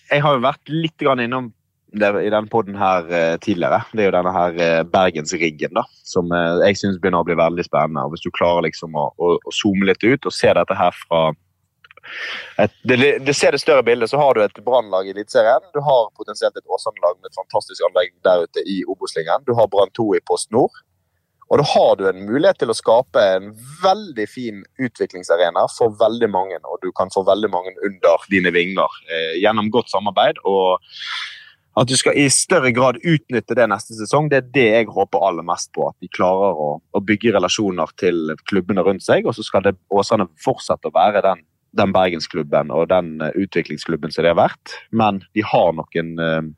Jeg 0.09 0.23
har 0.23 0.37
jo 0.37 0.43
vært 0.45 0.71
litt 0.71 1.03
innom 1.03 1.51
det, 1.97 2.09
i 2.25 2.29
denne 2.31 2.49
poden 2.51 2.75
her 2.77 3.07
eh, 3.13 3.35
tidligere. 3.43 3.79
Det 3.93 4.03
er 4.03 4.09
jo 4.09 4.15
denne 4.17 4.33
her 4.35 4.61
eh, 4.61 4.83
Bergensriggen 4.91 5.75
da, 5.77 5.83
som 6.07 6.31
eh, 6.35 6.61
jeg 6.67 6.79
syns 6.81 6.99
begynner 7.01 7.23
å 7.23 7.27
bli 7.27 7.37
veldig 7.39 7.65
spennende. 7.67 8.03
og 8.05 8.15
Hvis 8.15 8.25
du 8.25 8.31
klarer 8.35 8.67
liksom 8.67 8.95
å, 8.97 9.09
å, 9.15 9.35
å 9.37 9.53
zoome 9.55 9.87
litt 9.87 10.03
ut 10.03 10.27
og 10.27 10.35
se 10.35 10.51
dette 10.57 10.77
her 10.77 10.95
fra 11.05 11.29
et, 12.57 12.73
det, 12.87 12.97
det, 13.25 13.33
ser 13.35 13.51
det 13.51 13.59
større 13.59 13.83
bildet, 13.83 14.09
så 14.11 14.19
har 14.19 14.35
du 14.35 14.43
et 14.43 14.59
brannlag 14.63 15.09
i 15.09 15.13
Eliteserien. 15.15 15.63
Du 15.75 15.81
har 15.83 16.11
potensielt 16.15 16.55
et 16.55 16.63
Åsane-lag 16.71 17.17
med 17.19 17.31
et 17.31 17.39
fantastisk 17.39 17.83
anlegg 17.89 18.13
der 18.25 18.45
ute 18.47 18.63
i 18.63 18.79
Obos-lingen. 18.87 19.43
Du 19.47 19.53
har 19.57 19.67
Brann 19.71 19.91
2 19.97 20.13
i 20.15 20.23
Post 20.27 20.51
Nord. 20.55 20.75
Og 21.47 21.61
da 21.61 21.65
har 21.69 21.95
du 21.95 22.03
en 22.09 22.25
mulighet 22.27 22.59
til 22.59 22.71
å 22.73 22.75
skape 22.75 23.23
en 23.37 23.53
veldig 23.83 24.27
fin 24.27 24.61
utviklingsarena 24.83 25.63
for 25.71 25.95
veldig 25.99 26.29
mange, 26.33 26.59
og 26.67 26.81
du 26.83 26.91
kan 26.95 27.11
få 27.13 27.23
veldig 27.27 27.49
mange 27.53 27.71
under 27.87 28.27
dine 28.31 28.51
vinger 28.55 28.99
eh, 29.07 29.39
gjennom 29.39 29.71
godt 29.71 29.93
samarbeid. 29.93 30.43
og 30.43 30.83
at 31.77 31.85
du 31.85 31.93
skal 31.93 32.17
i 32.17 32.25
større 32.33 32.71
grad 32.73 32.97
utnytte 33.05 33.55
det 33.57 33.67
neste 33.69 33.93
sesong, 33.93 34.31
det 34.31 34.37
er 34.39 34.47
det 34.55 34.65
jeg 34.65 34.87
håper 34.95 35.21
aller 35.27 35.45
mest 35.45 35.69
på. 35.77 35.85
At 35.91 35.97
de 36.01 36.09
klarer 36.09 36.57
å, 36.57 36.69
å 36.81 37.01
bygge 37.05 37.35
relasjoner 37.35 37.91
til 38.01 38.33
klubbene 38.49 38.81
rundt 38.85 39.05
seg, 39.05 39.27
og 39.29 39.37
så 39.37 39.45
skal 39.45 39.67
det 39.67 39.75
Åsane 39.93 40.25
fortsette 40.41 40.89
å 40.89 40.95
være 40.95 41.21
den, 41.25 41.43
den 41.77 41.93
bergensklubben 41.93 42.73
og 42.73 42.87
den 42.89 43.19
uh, 43.21 43.29
utviklingsklubben 43.37 44.13
som 44.13 44.25
det 44.25 44.33
har 44.33 44.39
vært. 44.41 44.73
Men 44.89 45.21
de 45.37 45.45
har 45.45 45.77
noen 45.77 46.09
uh, 46.17 46.49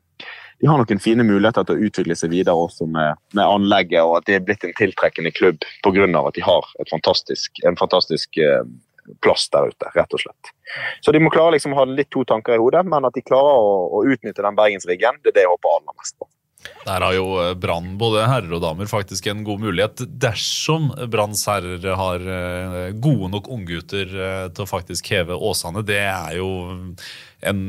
de 0.59 0.67
har 0.67 0.81
noen 0.81 1.01
fine 1.01 1.23
muligheter 1.23 1.65
til 1.65 1.77
å 1.77 1.87
utvikle 1.87 2.17
seg 2.19 2.33
videre 2.33 2.67
også 2.67 2.87
med, 2.91 3.19
med 3.37 3.45
anlegget, 3.45 4.03
og 4.03 4.19
at 4.19 4.27
det 4.27 4.37
er 4.37 4.45
blitt 4.45 4.65
en 4.67 4.75
tiltrekkende 4.75 5.31
klubb 5.35 5.63
pga. 5.85 6.07
at 6.19 6.35
de 6.35 6.43
har 6.43 6.67
fantastisk, 6.91 7.61
en 7.63 7.79
fantastisk 7.79 8.37
eh, 8.37 8.65
plass 9.23 9.47
der 9.53 9.71
ute, 9.71 9.91
rett 9.95 10.13
og 10.13 10.21
slett. 10.21 10.51
Så 11.01 11.15
de 11.15 11.21
må 11.23 11.31
klare 11.33 11.55
liksom 11.55 11.73
å 11.73 11.79
ha 11.81 11.87
litt 11.89 12.11
to 12.11 12.25
tanker 12.27 12.57
i 12.57 12.61
hodet, 12.61 12.83
men 12.85 13.07
at 13.07 13.15
de 13.15 13.23
klarer 13.25 13.55
å, 13.55 13.71
å 13.99 14.03
utnytte 14.05 14.43
den 14.45 14.59
bergensriggen, 14.59 15.23
det 15.23 15.33
er 15.33 15.39
det 15.39 15.47
jeg 15.47 15.53
håper 15.55 15.77
aller 15.77 15.95
mest 15.95 16.17
på. 16.19 16.29
Der 16.85 17.03
har 17.03 17.15
jo 17.15 17.27
eh, 17.41 17.53
Brann, 17.59 17.95
både 17.99 18.27
herrer 18.29 18.53
og 18.55 18.63
damer, 18.63 18.89
faktisk 18.89 19.27
en 19.27 19.43
god 19.47 19.63
mulighet 19.65 20.03
dersom 20.21 20.89
Branns 21.11 21.43
herrer 21.49 21.83
har 21.99 22.23
eh, 22.23 22.91
gode 22.95 23.31
nok 23.33 23.49
unggutter 23.51 24.13
til 24.53 24.65
å 24.65 24.69
faktisk 24.69 25.11
heve 25.11 25.35
Åsane. 25.35 25.83
Det 25.85 25.99
er 26.05 26.37
jo 26.39 26.51
en, 27.41 27.59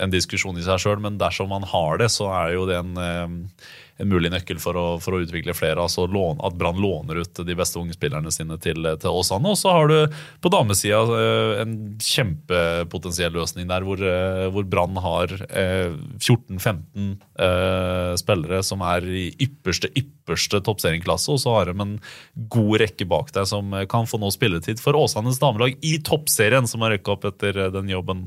en 0.00 0.12
diskusjon 0.12 0.58
i 0.58 0.64
seg 0.64 0.82
sjøl, 0.82 1.00
men 1.04 1.18
dersom 1.20 1.50
man 1.52 1.66
har 1.68 2.00
det, 2.00 2.10
så 2.12 2.30
er 2.32 2.54
jo 2.56 2.68
det 2.68 2.78
en, 2.80 2.94
eh, 3.00 3.72
en 4.02 4.10
mulig 4.10 4.30
nøkkel 4.32 4.58
for 4.62 4.74
å, 4.78 4.84
for 5.02 5.14
å, 5.14 5.20
utvikle 5.22 5.54
flere. 5.54 5.78
altså 5.82 6.06
lån, 6.10 6.40
At 6.44 6.56
Brann 6.58 6.80
låner 6.82 7.20
ut 7.22 7.40
de 7.46 7.54
beste 7.56 7.78
unge 7.78 7.94
spillerne 7.94 8.32
sine 8.34 8.58
til, 8.62 8.88
til 9.00 9.18
Åsane. 9.20 9.52
Og 9.52 9.58
så 9.60 9.74
har 9.76 9.90
du 9.90 10.16
på 10.42 10.50
damesida 10.52 11.02
eh, 11.18 11.62
en 11.62 11.76
kjempepotensiell 12.02 13.34
løsning 13.36 13.68
der, 13.70 13.86
hvor, 13.86 14.02
eh, 14.02 14.48
hvor 14.54 14.66
Brann 14.66 14.98
har 15.04 15.30
14-15 15.44 17.14
spillere 18.18 18.60
som 18.66 18.82
er 18.86 19.06
i 19.06 19.24
ypperste, 19.42 19.90
ypperste 19.98 20.60
toppserieklasse, 20.64 21.30
og 21.34 21.40
så 21.42 21.54
har 21.56 21.70
de 21.70 21.74
en 21.82 21.96
god 22.50 22.78
rekke 22.82 23.06
bak 23.10 23.32
deg 23.34 23.48
som 23.50 23.74
kan 23.90 24.08
få 24.08 24.20
nå 24.22 24.30
spilletid 24.34 24.82
for 24.82 24.96
Åsanes 24.98 25.40
damelag 25.42 25.78
i 25.84 25.96
toppserien, 26.04 26.68
som 26.70 26.84
har 26.84 26.94
rykka 26.94 27.16
opp 27.16 27.26
etter 27.30 27.66
den 27.74 27.90
jobben 27.92 28.26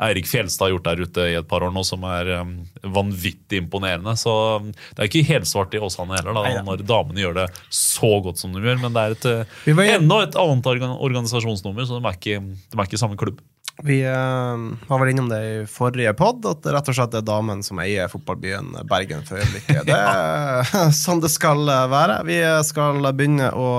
Eirik 0.00 0.28
Fjelstad 0.28 0.66
har 0.66 0.74
gjort 0.74 0.86
der 0.88 1.02
ute 1.04 1.26
i 1.28 1.36
et 1.36 1.48
par 1.48 1.64
år 1.66 1.72
nå, 1.74 1.82
som 1.84 2.04
er 2.08 2.30
um, 2.40 2.54
vanvittig 2.96 3.60
imponerende. 3.60 4.14
Så 4.16 4.32
um, 4.62 4.70
det 4.72 5.02
er 5.02 5.10
ikke 5.10 5.26
helsvart 5.28 5.76
i 5.76 5.82
Åsane 5.82 6.16
heller, 6.16 6.32
da, 6.36 6.44
Neida. 6.46 6.64
når 6.66 6.84
damene 6.88 7.20
gjør 7.20 7.36
det 7.42 7.46
så 7.68 8.12
godt 8.24 8.40
som 8.40 8.56
de 8.56 8.64
gjør. 8.64 8.80
Men 8.80 8.96
det 8.96 9.04
er 9.04 9.16
et, 9.16 9.28
uh, 9.68 9.84
enda 9.84 10.22
et 10.24 10.38
annet 10.40 10.70
organisasjonsnummer, 10.96 11.88
så 11.88 12.00
de 12.00 12.08
er 12.08 12.20
ikke, 12.20 12.40
de 12.40 12.80
er 12.80 12.88
ikke 12.88 13.02
samme 13.02 13.20
klubb. 13.20 13.42
Vi 13.86 14.00
uh, 14.04 14.60
var 14.88 15.00
vel 15.00 15.12
innom 15.12 15.30
det 15.30 15.40
i 15.40 15.58
forrige 15.70 16.12
pod, 16.18 16.44
at 16.48 16.62
det 16.64 16.74
rett 16.74 16.90
og 16.92 16.96
slett 16.98 17.16
er 17.16 17.24
damen 17.26 17.62
som 17.64 17.80
eier 17.80 18.10
fotballbyen 18.12 18.74
Bergen 18.90 19.24
for 19.28 19.40
øyeblikket. 19.40 19.84
Det 19.90 19.96
er 19.96 20.94
sånn 20.94 21.22
det 21.22 21.30
skal 21.32 21.64
være. 21.66 22.20
Vi 22.28 22.40
skal 22.66 23.00
begynne 23.16 23.50
å 23.56 23.70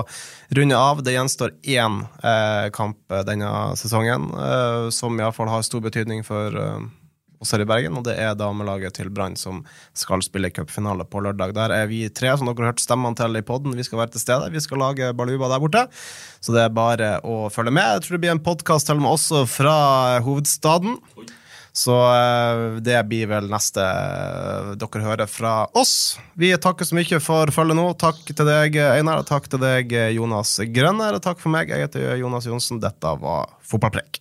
runde 0.55 0.77
av. 0.77 1.03
Det 1.03 1.13
gjenstår 1.15 1.53
én 1.63 2.01
eh, 2.23 2.69
kamp 2.75 3.11
eh, 3.11 3.23
denne 3.27 3.51
sesongen 3.79 4.31
eh, 4.35 4.89
som 4.93 5.19
iallfall 5.19 5.51
har 5.51 5.63
stor 5.65 5.83
betydning 5.83 6.25
for 6.27 6.57
eh, 6.57 6.81
oss 7.41 7.53
her 7.55 7.63
i 7.63 7.67
Bergen, 7.67 7.97
og 7.97 8.05
det 8.07 8.15
er 8.21 8.37
damelaget 8.37 8.95
til 8.99 9.09
Brann 9.13 9.35
som 9.39 9.63
skal 9.97 10.23
spille 10.25 10.51
cupfinale 10.53 11.05
på 11.09 11.23
lørdag. 11.25 11.55
Der 11.57 11.73
er 11.75 11.89
vi 11.91 12.03
tre, 12.13 12.31
som 12.37 12.47
dere 12.49 12.67
har 12.67 12.73
hørt 12.73 12.83
stemmene 12.83 13.17
til 13.17 13.39
i 13.39 13.43
poden. 13.45 13.75
Vi 13.77 13.87
skal 13.87 14.03
være 14.03 14.15
til 14.15 14.23
stede. 14.23 14.51
Vi 14.53 14.63
skal 14.63 14.81
lage 14.81 15.11
baluba 15.17 15.49
der 15.51 15.61
borte, 15.63 15.85
så 16.39 16.55
det 16.55 16.65
er 16.65 16.73
bare 16.75 17.13
å 17.25 17.43
følge 17.53 17.73
med. 17.75 17.97
Jeg 17.97 18.05
tror 18.05 18.17
det 18.17 18.23
blir 18.25 18.35
en 18.37 18.47
podkast 18.47 18.89
til 18.89 18.99
og 18.99 19.05
med 19.05 19.15
også 19.17 19.45
fra 19.49 19.77
hovedstaden. 20.25 20.99
Så 21.71 21.95
eh, 21.95 22.81
det 22.83 22.97
blir 23.07 23.29
vel 23.31 23.47
neste 23.51 23.83
eh, 23.83 24.71
dere 24.79 25.03
hører 25.05 25.29
fra 25.31 25.53
oss. 25.79 26.17
Vi 26.35 26.51
takker 26.59 26.87
så 26.87 26.97
mye 26.97 27.21
for 27.23 27.51
følget 27.55 27.79
nå. 27.79 27.85
Takk 28.01 28.19
til 28.27 28.47
deg, 28.47 28.75
Einar, 28.91 29.23
takk 29.27 29.47
til 29.51 29.63
deg, 29.63 29.95
Jonas 30.17 30.57
Grønner. 30.75 31.21
Takk 31.23 31.39
for 31.39 31.53
meg. 31.53 31.71
Jeg 31.71 31.87
heter 31.87 32.19
Jonas 32.19 32.49
Johnsen. 32.49 32.83
Dette 32.83 33.15
var 33.23 33.55
Fotballpreik. 33.63 34.20